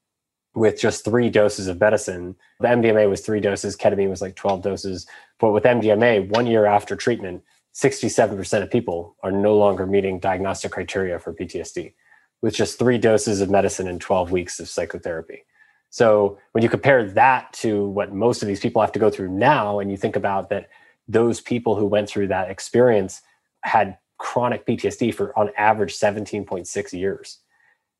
with 0.54 0.78
just 0.78 1.04
three 1.04 1.30
doses 1.30 1.66
of 1.66 1.80
medicine. 1.80 2.36
The 2.60 2.68
MDMA 2.68 3.08
was 3.08 3.20
three 3.20 3.40
doses, 3.40 3.76
ketamine 3.76 4.10
was 4.10 4.20
like 4.20 4.36
12 4.36 4.62
doses. 4.62 5.06
But 5.38 5.52
with 5.52 5.64
MDMA, 5.64 6.28
one 6.28 6.46
year 6.46 6.66
after 6.66 6.94
treatment, 6.94 7.42
67% 7.74 8.62
of 8.62 8.70
people 8.70 9.16
are 9.22 9.32
no 9.32 9.56
longer 9.56 9.86
meeting 9.86 10.18
diagnostic 10.18 10.72
criteria 10.72 11.18
for 11.18 11.32
PTSD 11.32 11.94
with 12.42 12.54
just 12.54 12.78
three 12.78 12.98
doses 12.98 13.40
of 13.40 13.48
medicine 13.48 13.88
and 13.88 14.00
12 14.00 14.30
weeks 14.30 14.60
of 14.60 14.68
psychotherapy. 14.68 15.44
So 15.90 16.38
when 16.52 16.62
you 16.62 16.68
compare 16.68 17.04
that 17.04 17.52
to 17.54 17.88
what 17.88 18.12
most 18.12 18.42
of 18.42 18.48
these 18.48 18.60
people 18.60 18.82
have 18.82 18.92
to 18.92 18.98
go 18.98 19.10
through 19.10 19.30
now, 19.30 19.78
and 19.78 19.90
you 19.90 19.96
think 19.96 20.16
about 20.16 20.50
that 20.50 20.68
those 21.08 21.40
people 21.40 21.76
who 21.76 21.86
went 21.86 22.08
through 22.08 22.28
that 22.28 22.50
experience 22.50 23.22
had 23.62 23.98
chronic 24.18 24.66
PTSD 24.66 25.14
for 25.14 25.36
on 25.38 25.50
average 25.56 25.94
17.6 25.94 26.92
years 26.92 27.38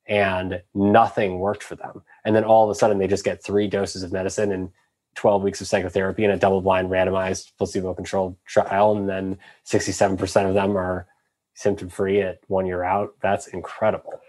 and 0.07 0.63
nothing 0.75 1.39
worked 1.39 1.63
for 1.63 1.77
them. 1.77 2.03
And 2.25 2.35
then 2.35 2.45
all 2.45 2.65
of 2.65 2.71
a 2.71 2.75
sudden 2.75 2.99
they 2.99 3.07
just 3.07 3.25
get 3.25 3.43
three 3.43 3.69
doses 3.69 4.03
of 4.03 4.13
medicine 4.13 4.53
and 4.53 4.71
12 5.15 5.43
weeks 5.43 5.61
of 5.61 5.67
psychotherapy 5.67 6.25
in 6.25 6.31
a 6.31 6.39
double 6.39 6.61
blind 6.61 6.89
randomized 6.89 7.53
placebo 7.59 7.95
controlled 7.95 8.37
trial. 8.47 8.97
And 8.97 9.09
then 9.09 9.39
67% 9.67 10.49
of 10.49 10.55
them 10.55 10.77
are 10.77 11.07
symptom 11.55 11.89
free 11.89 12.21
at 12.21 12.41
one 12.49 12.67
year 12.67 12.83
out. 12.83 13.15
That's 13.21 13.49
incredible. 13.49 14.21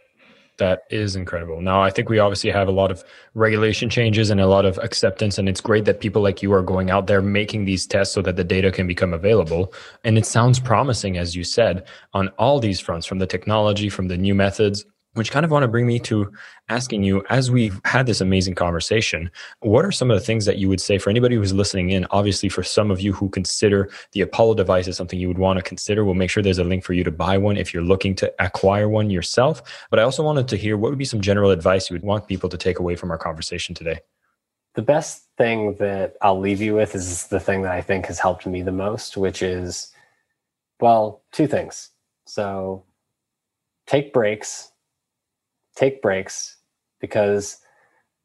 That 0.58 0.84
is 0.92 1.16
incredible. 1.16 1.62
Now, 1.62 1.82
I 1.82 1.90
think 1.90 2.10
we 2.10 2.20
obviously 2.20 2.52
have 2.52 2.68
a 2.68 2.72
lot 2.72 2.92
of 2.92 3.04
regulation 3.34 3.90
changes 3.90 4.30
and 4.30 4.40
a 4.40 4.46
lot 4.46 4.66
of 4.66 4.78
acceptance. 4.78 5.40
And 5.40 5.50
it's 5.50 5.62
great 5.62 5.86
that 5.86 6.00
people 6.00 6.22
like 6.22 6.44
you 6.44 6.54
are 6.54 6.62
going 6.62 6.92
out 6.92 7.08
there 7.08 7.24
making 7.24 7.66
these 7.66 7.88
tests 7.88 8.14
so 8.14 8.22
that 8.22 8.36
the 8.36 8.44
data 8.44 8.72
can 8.72 8.86
become 8.86 9.14
available. 9.14 9.74
And 10.04 10.16
it 10.16 10.28
sounds 10.28 10.60
promising, 10.60 11.18
as 11.18 11.36
you 11.36 11.44
said, 11.44 11.88
on 12.14 12.30
all 12.38 12.60
these 12.60 12.80
fronts 12.80 13.08
from 13.08 13.18
the 13.18 13.26
technology, 13.26 13.90
from 13.90 14.10
the 14.10 14.18
new 14.18 14.36
methods, 14.36 14.86
which 15.14 15.32
kind 15.32 15.46
of 15.46 15.52
want 15.52 15.64
to 15.64 15.68
bring 15.68 15.86
me 15.86 16.00
to 16.00 16.32
asking 16.70 17.04
you 17.04 17.24
as 17.30 17.52
we've 17.52 17.80
had 17.86 18.06
this 18.06 18.22
amazing 18.22 18.56
conversation 18.56 19.30
what 19.62 19.86
are 19.86 19.92
some 19.92 20.10
of 20.10 20.20
the 20.20 20.26
things 20.26 20.46
that 20.46 20.58
you 20.58 20.70
would 20.70 20.82
say 20.82 20.98
for 20.98 21.10
anybody 21.10 21.36
who's 21.36 21.54
listening 21.54 21.90
in 21.90 22.06
obviously 22.12 22.50
for 22.50 22.64
some 22.64 22.92
of 22.92 23.02
you 23.02 23.14
who 23.14 23.30
consider 23.30 23.90
the 24.14 24.22
apollo 24.22 24.54
device 24.54 24.88
as 24.88 24.98
something 24.98 25.20
you 25.20 25.28
would 25.28 25.38
want 25.38 25.58
to 25.58 25.64
consider 25.64 26.04
we'll 26.04 26.14
make 26.14 26.30
sure 26.30 26.42
there's 26.42 26.58
a 26.58 26.64
link 26.64 26.84
for 26.84 26.94
you 26.94 27.04
to 27.04 27.12
buy 27.12 27.38
one 27.38 27.58
if 27.58 27.74
you're 27.74 27.84
looking 27.84 28.16
to 28.16 28.32
acquire 28.40 28.90
one 28.90 29.10
yourself 29.10 29.62
but 29.90 30.00
i 30.00 30.04
also 30.04 30.24
wanted 30.24 30.48
to 30.48 30.58
hear 30.58 30.78
what 30.78 30.90
would 30.90 31.00
be 31.00 31.06
some 31.06 31.22
general 31.22 31.52
advice 31.52 31.90
you 31.90 31.94
would 31.94 32.04
want 32.04 32.28
people 32.28 32.50
to 32.50 32.58
take 32.58 32.80
away 32.80 32.96
from 32.96 33.12
our 33.12 33.18
conversation 33.18 33.76
today? 33.76 34.00
The 34.76 34.82
best 34.82 35.28
thing 35.38 35.76
that 35.76 36.16
i'll 36.22 36.40
leave 36.40 36.62
you 36.62 36.76
with 36.76 36.96
is 36.96 37.28
the 37.28 37.40
thing 37.40 37.62
that 37.64 37.72
i 37.72 37.82
think 37.82 38.08
has 38.08 38.20
helped 38.20 38.48
me 38.48 38.62
the 38.62 38.72
most 38.72 39.18
which 39.18 39.42
is 39.44 39.94
well 40.84 41.24
two 41.32 41.48
things. 41.48 41.92
So 42.26 42.84
take 43.88 44.14
breaks 44.14 44.73
take 45.76 46.02
breaks 46.02 46.58
because 47.00 47.58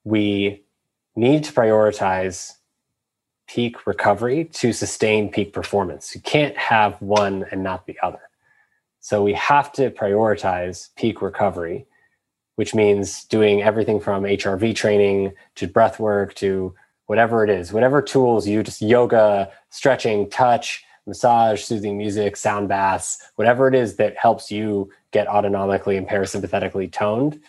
we 0.05 0.65
need 1.17 1.45
to 1.45 1.53
prioritize 1.53 2.55
peak 3.49 3.87
recovery 3.87 4.45
to 4.45 4.73
sustain 4.73 5.31
peak 5.31 5.53
performance. 5.53 6.15
You 6.15 6.21
can't 6.21 6.57
have 6.57 7.01
one 7.01 7.47
and 7.51 7.63
not 7.63 7.87
the 7.87 7.97
other. 8.03 8.21
So 9.01 9.23
we 9.23 9.33
have 9.35 9.73
to 9.73 9.91
prioritize 9.91 10.95
peak 10.97 11.23
recovery, 11.23 11.87
which 12.57 12.75
means 12.75 13.25
doing 13.25 13.63
everything 13.63 14.01
from 14.01 14.25
HRV 14.25 14.75
training 14.75 15.33
to 15.55 15.67
breath 15.67 15.99
work 15.99 16.35
to 16.35 16.75
whatever 17.07 17.43
it 17.43 17.49
is, 17.49 17.73
whatever 17.73 18.03
tools 18.03 18.47
you 18.47 18.63
just 18.63 18.83
yoga, 18.83 19.51
stretching, 19.71 20.29
touch, 20.29 20.85
massage, 21.09 21.63
soothing 21.63 21.99
music, 21.99 22.37
sound 22.37 22.69
baths, 22.69 23.19
whatever 23.37 23.67
it 23.67 23.75
is 23.75 23.97
that 23.97 24.17
helps 24.17 24.51
you 24.51 24.91
get 25.11 25.27
autonomically 25.27 25.97
and 25.97 26.07
parasympathetically 26.07 26.93
toned, 26.93 27.41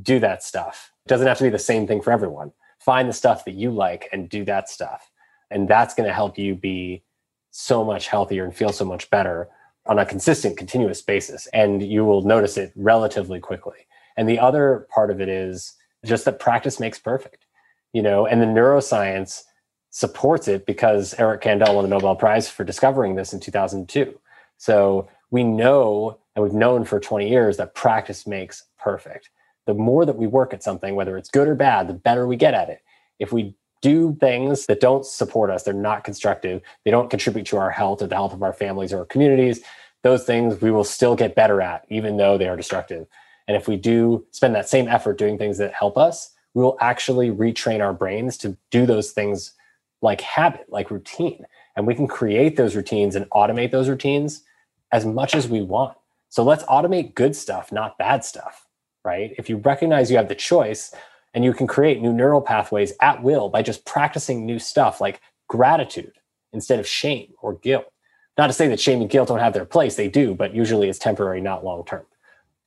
do 0.00 0.20
that 0.20 0.42
stuff. 0.42 0.92
It 1.04 1.08
doesn't 1.08 1.26
have 1.26 1.38
to 1.38 1.44
be 1.44 1.50
the 1.50 1.58
same 1.58 1.86
thing 1.86 2.00
for 2.00 2.12
everyone. 2.12 2.52
Find 2.78 3.08
the 3.08 3.14
stuff 3.14 3.44
that 3.46 3.54
you 3.54 3.70
like 3.70 4.08
and 4.12 4.28
do 4.28 4.44
that 4.44 4.68
stuff. 4.68 5.10
And 5.50 5.66
that's 5.68 5.94
going 5.94 6.06
to 6.06 6.14
help 6.14 6.38
you 6.38 6.54
be 6.54 7.02
so 7.50 7.84
much 7.84 8.08
healthier 8.08 8.44
and 8.44 8.54
feel 8.54 8.72
so 8.72 8.84
much 8.84 9.10
better 9.10 9.48
on 9.86 9.98
a 9.98 10.06
consistent, 10.06 10.56
continuous 10.56 11.02
basis. 11.02 11.48
And 11.52 11.82
you 11.82 12.04
will 12.04 12.22
notice 12.22 12.56
it 12.56 12.72
relatively 12.76 13.40
quickly. 13.40 13.86
And 14.16 14.28
the 14.28 14.38
other 14.38 14.86
part 14.94 15.10
of 15.10 15.20
it 15.20 15.28
is 15.28 15.74
just 16.04 16.24
that 16.26 16.38
practice 16.38 16.78
makes 16.78 16.98
perfect, 16.98 17.46
you 17.92 18.02
know, 18.02 18.26
and 18.26 18.40
the 18.40 18.46
neuroscience 18.46 19.42
supports 19.90 20.48
it 20.48 20.66
because 20.66 21.14
Eric 21.18 21.42
Kandel 21.42 21.74
won 21.74 21.84
the 21.84 21.88
Nobel 21.88 22.16
Prize 22.16 22.48
for 22.48 22.64
discovering 22.64 23.14
this 23.14 23.32
in 23.32 23.40
2002. 23.40 24.18
So 24.58 25.08
we 25.30 25.44
know, 25.44 26.18
and 26.34 26.42
we've 26.42 26.52
known 26.52 26.84
for 26.84 27.00
20 27.00 27.28
years, 27.28 27.56
that 27.56 27.74
practice 27.74 28.26
makes 28.26 28.64
perfect. 28.78 29.30
The 29.66 29.74
more 29.74 30.04
that 30.04 30.16
we 30.16 30.26
work 30.26 30.54
at 30.54 30.62
something, 30.62 30.94
whether 30.94 31.16
it's 31.16 31.30
good 31.30 31.48
or 31.48 31.54
bad, 31.54 31.88
the 31.88 31.94
better 31.94 32.26
we 32.26 32.36
get 32.36 32.54
at 32.54 32.70
it. 32.70 32.82
If 33.18 33.32
we 33.32 33.54
do 33.80 34.16
things 34.20 34.66
that 34.66 34.80
don't 34.80 35.04
support 35.06 35.50
us, 35.50 35.62
they're 35.62 35.74
not 35.74 36.04
constructive, 36.04 36.62
they 36.84 36.90
don't 36.90 37.10
contribute 37.10 37.46
to 37.46 37.56
our 37.58 37.70
health 37.70 38.02
or 38.02 38.06
the 38.06 38.14
health 38.14 38.32
of 38.32 38.42
our 38.42 38.52
families 38.52 38.92
or 38.92 39.00
our 39.00 39.04
communities, 39.04 39.60
those 40.02 40.24
things 40.24 40.60
we 40.60 40.70
will 40.70 40.84
still 40.84 41.14
get 41.14 41.34
better 41.34 41.60
at, 41.60 41.84
even 41.88 42.16
though 42.16 42.38
they 42.38 42.48
are 42.48 42.56
destructive. 42.56 43.06
And 43.46 43.56
if 43.56 43.68
we 43.68 43.76
do 43.76 44.26
spend 44.30 44.54
that 44.54 44.68
same 44.68 44.88
effort 44.88 45.18
doing 45.18 45.38
things 45.38 45.58
that 45.58 45.72
help 45.72 45.96
us, 45.96 46.34
we 46.54 46.62
will 46.62 46.76
actually 46.80 47.30
retrain 47.30 47.80
our 47.80 47.92
brains 47.92 48.36
to 48.38 48.56
do 48.70 48.86
those 48.86 49.12
things 49.12 49.52
like 50.02 50.20
habit, 50.20 50.66
like 50.68 50.90
routine. 50.90 51.44
And 51.76 51.86
we 51.86 51.94
can 51.94 52.06
create 52.06 52.56
those 52.56 52.76
routines 52.76 53.16
and 53.16 53.28
automate 53.30 53.70
those 53.70 53.88
routines 53.88 54.42
as 54.92 55.04
much 55.04 55.34
as 55.34 55.48
we 55.48 55.62
want. 55.62 55.96
So 56.28 56.42
let's 56.44 56.64
automate 56.64 57.14
good 57.14 57.34
stuff, 57.34 57.72
not 57.72 57.98
bad 57.98 58.24
stuff, 58.24 58.66
right? 59.04 59.32
If 59.38 59.48
you 59.48 59.56
recognize 59.56 60.10
you 60.10 60.16
have 60.16 60.28
the 60.28 60.34
choice 60.34 60.94
and 61.34 61.44
you 61.44 61.52
can 61.52 61.66
create 61.66 62.00
new 62.00 62.12
neural 62.12 62.40
pathways 62.40 62.92
at 63.00 63.22
will 63.22 63.48
by 63.48 63.62
just 63.62 63.84
practicing 63.84 64.44
new 64.44 64.58
stuff 64.58 65.00
like 65.00 65.20
gratitude 65.48 66.12
instead 66.52 66.78
of 66.78 66.86
shame 66.86 67.32
or 67.40 67.54
guilt. 67.54 67.86
Not 68.36 68.46
to 68.46 68.52
say 68.52 68.68
that 68.68 68.80
shame 68.80 69.00
and 69.00 69.10
guilt 69.10 69.28
don't 69.28 69.40
have 69.40 69.52
their 69.52 69.64
place, 69.64 69.96
they 69.96 70.08
do, 70.08 70.34
but 70.34 70.54
usually 70.54 70.88
it's 70.88 70.98
temporary, 70.98 71.40
not 71.40 71.64
long 71.64 71.84
term. 71.84 72.06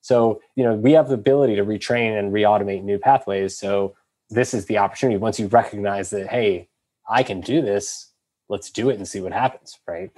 So, 0.01 0.41
you 0.55 0.63
know, 0.63 0.73
we 0.73 0.93
have 0.93 1.07
the 1.07 1.13
ability 1.13 1.55
to 1.55 1.63
retrain 1.63 2.17
and 2.17 2.33
re-automate 2.33 2.83
new 2.83 2.97
pathways. 2.97 3.57
So 3.57 3.95
this 4.29 4.53
is 4.53 4.65
the 4.65 4.79
opportunity. 4.79 5.17
Once 5.17 5.39
you 5.39 5.47
recognize 5.47 6.09
that, 6.09 6.27
hey, 6.27 6.69
I 7.09 7.23
can 7.23 7.41
do 7.41 7.61
this, 7.61 8.11
let's 8.49 8.71
do 8.71 8.89
it 8.89 8.97
and 8.97 9.07
see 9.07 9.21
what 9.21 9.31
happens, 9.31 9.79
right? 9.87 10.09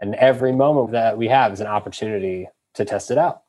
And 0.00 0.14
every 0.16 0.52
moment 0.52 0.92
that 0.92 1.16
we 1.16 1.28
have 1.28 1.52
is 1.52 1.60
an 1.60 1.66
opportunity 1.66 2.48
to 2.74 2.84
test 2.84 3.10
it 3.10 3.18
out. 3.18 3.43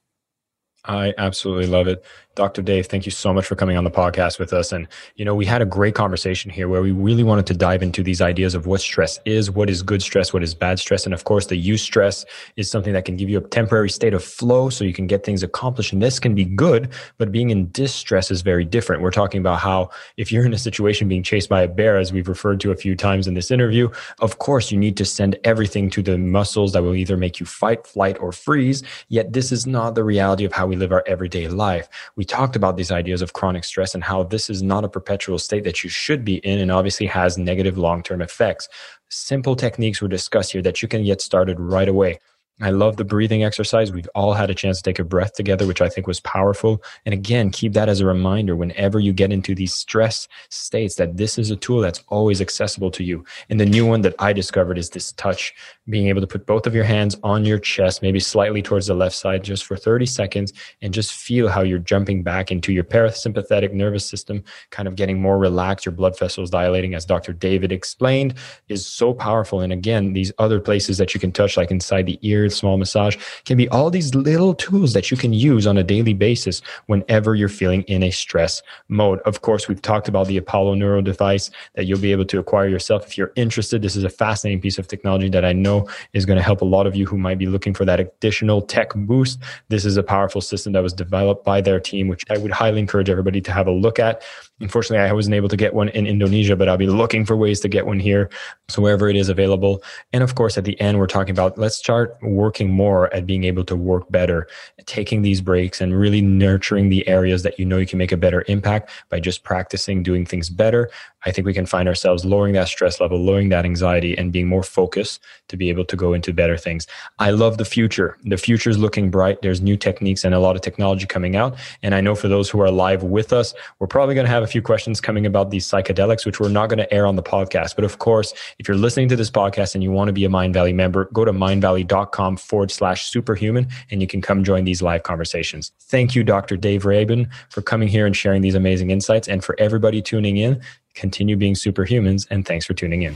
I 0.88 1.14
absolutely 1.18 1.68
love 1.68 1.88
it. 1.88 2.04
Dr. 2.36 2.62
Dave, 2.62 2.88
thank 2.88 3.06
you 3.06 3.12
so 3.12 3.34
much 3.34 3.46
for 3.46 3.56
coming 3.56 3.78
on 3.78 3.86
the 3.86 3.92
podcast 3.92 4.40
with 4.40 4.52
us. 4.52 4.74
And, 4.74 4.88
you 5.16 5.24
know, 5.24 5.34
we 5.34 5.46
had 5.46 5.62
a 5.62 5.66
great 5.66 5.96
conversation 5.96 6.52
here 6.52 6.68
where 6.68 6.82
we 6.82 6.92
really 6.92 7.24
wanted 7.24 7.48
to 7.48 7.54
dive 7.54 7.82
into 7.82 8.04
these 8.04 8.22
ideas 8.22 8.54
of 8.54 8.68
what 8.68 8.82
stress 8.82 9.20
is, 9.24 9.50
what 9.50 9.70
is 9.70 9.82
good 9.82 10.02
stress, 10.02 10.34
what 10.34 10.44
is 10.44 10.54
bad 10.54 10.78
stress. 10.78 11.06
And 11.06 11.14
of 11.14 11.24
course, 11.24 11.48
the 11.48 11.62
eustress 11.62 12.26
is 12.58 12.70
something 12.70 12.92
that 12.92 13.06
can 13.06 13.16
give 13.16 13.30
you 13.30 13.38
a 13.38 13.42
temporary 13.42 13.90
state 13.90 14.14
of 14.14 14.22
flow 14.22 14.70
so 14.70 14.84
you 14.84 14.94
can 14.94 15.08
get 15.08 15.24
things 15.24 15.44
accomplished. 15.44 15.94
And 15.94 16.02
this 16.02 16.20
can 16.20 16.36
be 16.36 16.44
good, 16.44 16.90
but 17.18 17.32
being 17.32 17.52
in 17.52 17.72
distress 17.72 18.30
is 18.30 18.42
very 18.42 18.66
different. 18.66 19.02
We're 19.02 19.12
talking 19.12 19.40
about 19.40 19.60
how 19.60 19.90
if 20.18 20.30
you're 20.30 20.46
in 20.46 20.54
a 20.54 20.58
situation 20.58 21.08
being 21.08 21.24
chased 21.24 21.48
by 21.48 21.62
a 21.62 21.70
bear, 21.70 21.98
as 21.98 22.12
we've 22.12 22.28
referred 22.28 22.60
to 22.62 22.72
a 22.72 22.76
few 22.76 22.98
times 22.98 23.28
in 23.28 23.34
this 23.34 23.50
interview, 23.50 23.90
of 24.20 24.40
course, 24.40 24.74
you 24.74 24.78
need 24.78 24.98
to 24.98 25.06
send 25.06 25.38
everything 25.46 25.90
to 25.92 26.02
the 26.02 26.18
muscles 26.18 26.74
that 26.74 26.84
will 26.84 26.96
either 26.96 27.16
make 27.16 27.40
you 27.40 27.46
fight, 27.46 27.88
flight, 27.88 28.18
or 28.20 28.34
freeze. 28.34 28.84
Yet 29.08 29.32
this 29.32 29.54
is 29.54 29.66
not 29.66 29.96
the 29.96 30.04
reality 30.04 30.44
of 30.44 30.52
how 30.52 30.68
we 30.68 30.75
live 30.76 30.92
our 30.92 31.04
everyday 31.08 31.48
life. 31.48 31.88
We 32.18 32.26
we 32.26 32.28
talked 32.28 32.56
about 32.56 32.76
these 32.76 32.90
ideas 32.90 33.22
of 33.22 33.34
chronic 33.34 33.64
stress 33.64 33.94
and 33.94 34.04
how 34.04 34.24
this 34.24 34.50
is 34.50 34.64
not 34.64 34.84
a 34.84 34.90
perpetual 34.90 35.38
state 35.38 35.64
that 35.64 35.84
you 35.84 35.92
should 35.92 36.26
be 36.26 36.38
in 36.38 36.60
and 36.60 36.72
obviously 36.72 37.06
has 37.06 37.38
negative 37.38 37.78
long 37.78 38.02
term 38.02 38.20
effects. 38.20 38.68
Simple 39.10 39.56
techniques 39.56 40.02
were 40.02 40.08
discussed 40.08 40.54
here 40.54 40.64
that 40.64 40.82
you 40.82 40.88
can 40.88 41.04
get 41.04 41.22
started 41.22 41.60
right 41.60 41.88
away. 41.88 42.20
I 42.62 42.70
love 42.70 42.96
the 42.96 43.04
breathing 43.04 43.44
exercise. 43.44 43.92
We've 43.92 44.08
all 44.16 44.32
had 44.32 44.50
a 44.50 44.56
chance 44.56 44.78
to 44.78 44.84
take 44.84 44.98
a 44.98 45.04
breath 45.04 45.34
together, 45.34 45.68
which 45.68 45.82
I 45.82 45.90
think 45.90 46.08
was 46.08 46.22
powerful. 46.22 46.82
And 47.06 47.12
again, 47.12 47.50
keep 47.50 47.74
that 47.74 47.90
as 47.90 48.00
a 48.00 48.06
reminder 48.06 48.56
whenever 48.56 48.98
you 48.98 49.12
get 49.12 49.34
into 49.34 49.54
these 49.54 49.74
stress 49.74 50.30
states 50.48 50.96
that 50.96 51.18
this 51.18 51.38
is 51.38 51.52
a 51.52 51.58
tool 51.58 51.82
that's 51.82 52.02
always 52.08 52.40
accessible 52.40 52.92
to 52.92 53.04
you. 53.04 53.26
And 53.50 53.60
the 53.60 53.66
new 53.66 53.86
one 53.86 54.02
that 54.02 54.16
I 54.20 54.32
discovered 54.32 54.78
is 54.78 54.90
this 54.90 55.12
touch, 55.14 55.54
being 55.90 56.08
able 56.08 56.22
to 56.22 56.28
put 56.28 56.46
both 56.46 56.66
of 56.66 56.74
your 56.74 56.86
hands 56.86 57.18
on 57.24 57.44
your 57.44 57.60
chest, 57.60 58.02
maybe 58.02 58.22
slightly 58.22 58.62
towards 58.62 58.88
the 58.88 58.94
left 58.94 59.18
side, 59.18 59.44
just 59.44 59.66
for 59.66 59.76
30 59.76 60.06
seconds, 60.06 60.54
and 60.82 60.94
just 60.94 61.12
feel 61.12 61.50
how 61.50 61.62
you're 61.62 61.78
jumping 61.78 62.24
back 62.24 62.54
into 62.54 62.72
your 62.72 62.86
parasympathetic 62.86 63.74
nervous 63.74 64.06
system, 64.06 64.42
kind 64.70 64.88
of 64.88 64.96
getting 64.96 65.22
more 65.22 65.38
relaxed, 65.38 65.86
your 65.86 65.92
blood 65.92 66.18
vessels 66.18 66.52
dilating, 66.52 66.96
as 66.96 67.04
Dr. 67.04 67.34
David 67.34 67.74
explained, 67.74 68.36
is 68.70 68.86
so 68.86 69.14
powerful. 69.14 69.60
And 69.60 69.74
again, 69.74 70.14
these 70.14 70.32
other 70.38 70.62
places 70.62 70.98
that 71.00 71.14
you 71.14 71.20
can 71.20 71.34
touch, 71.34 71.58
like 71.58 71.70
inside 71.70 72.06
the 72.06 72.18
ear, 72.22 72.45
small 72.50 72.78
massage 72.78 73.18
can 73.46 73.58
be 73.58 73.70
all 73.70 73.90
these 73.90 74.14
little 74.16 74.54
tools 74.54 74.94
that 74.94 75.12
you 75.12 75.18
can 75.18 75.34
use 75.34 75.68
on 75.68 75.78
a 75.78 75.84
daily 75.84 76.14
basis 76.14 76.62
whenever 76.88 77.36
you're 77.36 77.50
feeling 77.50 77.84
in 77.84 78.04
a 78.04 78.12
stress 78.12 78.62
mode. 78.88 79.20
Of 79.22 79.42
course, 79.42 79.68
we've 79.68 79.82
talked 79.82 80.08
about 80.08 80.28
the 80.28 80.38
Apollo 80.38 80.76
Neuro 80.76 81.02
device 81.02 81.52
that 81.76 81.86
you'll 81.86 82.00
be 82.00 82.12
able 82.12 82.26
to 82.26 82.40
acquire 82.40 82.68
yourself 82.68 83.06
if 83.06 83.18
you're 83.18 83.32
interested. 83.36 83.82
This 83.82 83.96
is 83.96 84.04
a 84.04 84.10
fascinating 84.10 84.62
piece 84.62 84.78
of 84.78 84.88
technology 84.88 85.30
that 85.30 85.46
I 85.46 85.54
know 85.54 85.88
is 86.14 86.26
going 86.26 86.38
to 86.38 86.44
help 86.44 86.62
a 86.62 86.66
lot 86.66 86.88
of 86.88 86.96
you 86.96 87.06
who 87.06 87.18
might 87.18 87.38
be 87.38 87.48
looking 87.48 87.74
for 87.74 87.86
that 87.86 88.00
additional 88.00 88.62
tech 88.62 88.94
boost. 88.96 89.40
This 89.70 89.86
is 89.86 89.98
a 89.98 90.04
powerful 90.04 90.42
system 90.42 90.74
that 90.74 90.84
was 90.84 90.94
developed 90.94 91.46
by 91.46 91.62
their 91.62 91.80
team, 91.80 92.08
which 92.08 92.24
I 92.30 92.38
would 92.38 92.52
highly 92.52 92.80
encourage 92.80 93.10
everybody 93.10 93.42
to 93.42 93.52
have 93.52 93.68
a 93.68 93.72
look 93.72 94.00
at. 94.00 94.24
Unfortunately, 94.62 95.06
I 95.06 95.12
wasn't 95.12 95.36
able 95.36 95.50
to 95.50 95.58
get 95.58 95.74
one 95.74 95.90
in 95.90 96.08
Indonesia, 96.08 96.56
but 96.56 96.70
I'll 96.70 96.78
be 96.78 96.88
looking 96.88 97.26
for 97.26 97.36
ways 97.36 97.60
to 97.60 97.68
get 97.68 97.86
one 97.86 98.00
here. 98.00 98.30
So 98.70 98.82
wherever 98.82 99.10
it 99.10 99.18
is 99.18 99.28
available. 99.28 99.84
And 100.14 100.24
of 100.24 100.36
course, 100.36 100.58
at 100.58 100.64
the 100.64 100.80
end, 100.80 100.98
we're 100.98 101.08
talking 101.08 101.32
about 101.32 101.58
let's 101.58 101.76
start 101.76 102.18
working 102.22 102.72
more 102.72 103.14
at 103.14 103.26
being 103.26 103.44
able 103.44 103.66
to 103.66 103.76
work 103.76 104.10
better, 104.10 104.48
taking 104.86 105.24
these 105.24 105.42
breaks 105.42 105.82
and 105.82 106.00
really 106.00 106.22
nurturing 106.22 106.88
the 106.88 107.06
areas 107.06 107.44
that 107.44 107.60
you 107.60 107.66
know 107.66 107.78
you 107.78 107.86
can 107.86 107.98
make 107.98 108.14
a 108.14 108.18
better 108.18 108.46
impact 108.48 108.92
by 109.10 109.20
just 109.20 109.44
practicing 109.44 110.02
doing 110.02 110.26
things 110.26 110.50
better. 110.50 110.90
I 111.26 111.32
think 111.32 111.46
we 111.46 111.54
can 111.54 111.66
find 111.66 111.88
ourselves 111.88 112.26
lowering 112.26 112.54
that 112.54 112.68
stress 112.68 113.00
level, 113.00 113.20
lowering 113.20 113.50
that 113.50 113.66
anxiety, 113.66 114.18
and 114.18 114.32
being 114.32 114.48
more 114.48 114.64
focused 114.64 115.22
to 115.48 115.58
be 115.58 115.70
able 115.70 115.86
to 115.86 115.96
go 115.96 116.14
into 116.14 116.34
better 116.34 116.58
things. 116.58 116.88
I 117.20 117.32
love 117.32 117.58
the 117.58 117.66
future. 117.66 118.18
The 118.24 118.38
future 118.38 118.70
is 118.70 118.78
looking 118.78 119.10
bright. 119.10 119.42
There's 119.42 119.62
new 119.62 119.78
techniques 119.78 120.24
and 120.24 120.34
a 120.34 120.40
lot 120.40 120.56
of 120.56 120.62
technology 120.62 121.06
coming 121.06 121.36
out. 121.36 121.56
And 121.84 121.96
I 121.96 122.02
know 122.02 122.16
for 122.16 122.28
those 122.28 122.50
who 122.50 122.62
are 122.62 122.72
live 122.72 123.04
with 123.04 123.34
us, 123.34 123.54
we're 123.80 123.88
probably 123.88 124.16
going 124.16 124.26
to 124.26 124.32
have 124.32 124.44
a 124.44 124.48
few 124.48 124.62
questions 124.62 125.02
coming 125.02 125.26
about 125.26 125.52
these 125.52 125.68
psychedelics, 125.68 126.26
which 126.26 126.40
we're 126.40 126.50
not 126.50 126.70
going 126.70 126.80
to 126.80 126.94
air 126.94 127.06
on 127.06 127.16
the 127.16 127.24
podcast. 127.24 127.76
But 127.76 127.86
of 127.86 128.00
course, 128.00 128.34
if 128.60 128.68
you're 128.68 128.78
listening 128.78 129.10
to 129.10 129.16
this 129.16 129.32
podcast 129.32 129.76
and 129.76 129.84
you 129.84 129.92
want 129.92 130.08
to 130.10 130.14
be 130.14 130.26
a 130.26 130.30
Mindvalley 130.30 130.74
member, 130.74 131.06
go 131.14 131.26
to 131.26 131.34
mindvalley.com 131.34 132.38
forward 132.38 132.72
slash 132.72 133.06
superhuman 133.06 133.68
and 133.92 134.02
you 134.02 134.08
can 134.08 134.22
come 134.22 134.44
join 134.44 134.64
these 134.64 134.82
live 134.82 135.04
conversations. 135.04 135.72
Thank 135.82 136.16
you, 136.16 136.24
Dr. 136.24 136.58
Dave 136.58 136.86
Rabin, 136.86 137.30
for 137.50 137.62
coming 137.62 137.88
here 137.88 138.06
and 138.06 138.16
sharing 138.16 138.42
these 138.42 138.56
amazing 138.56 138.92
insights. 138.92 139.28
And 139.28 139.44
for 139.44 139.56
everybody 139.60 140.02
tuning 140.02 140.38
in, 140.38 140.62
continue 140.96 141.36
being 141.36 141.54
superhumans, 141.54 142.28
and 142.30 142.46
thanks 142.46 142.66
for 142.66 142.74
tuning 142.74 143.04
in. 143.04 143.16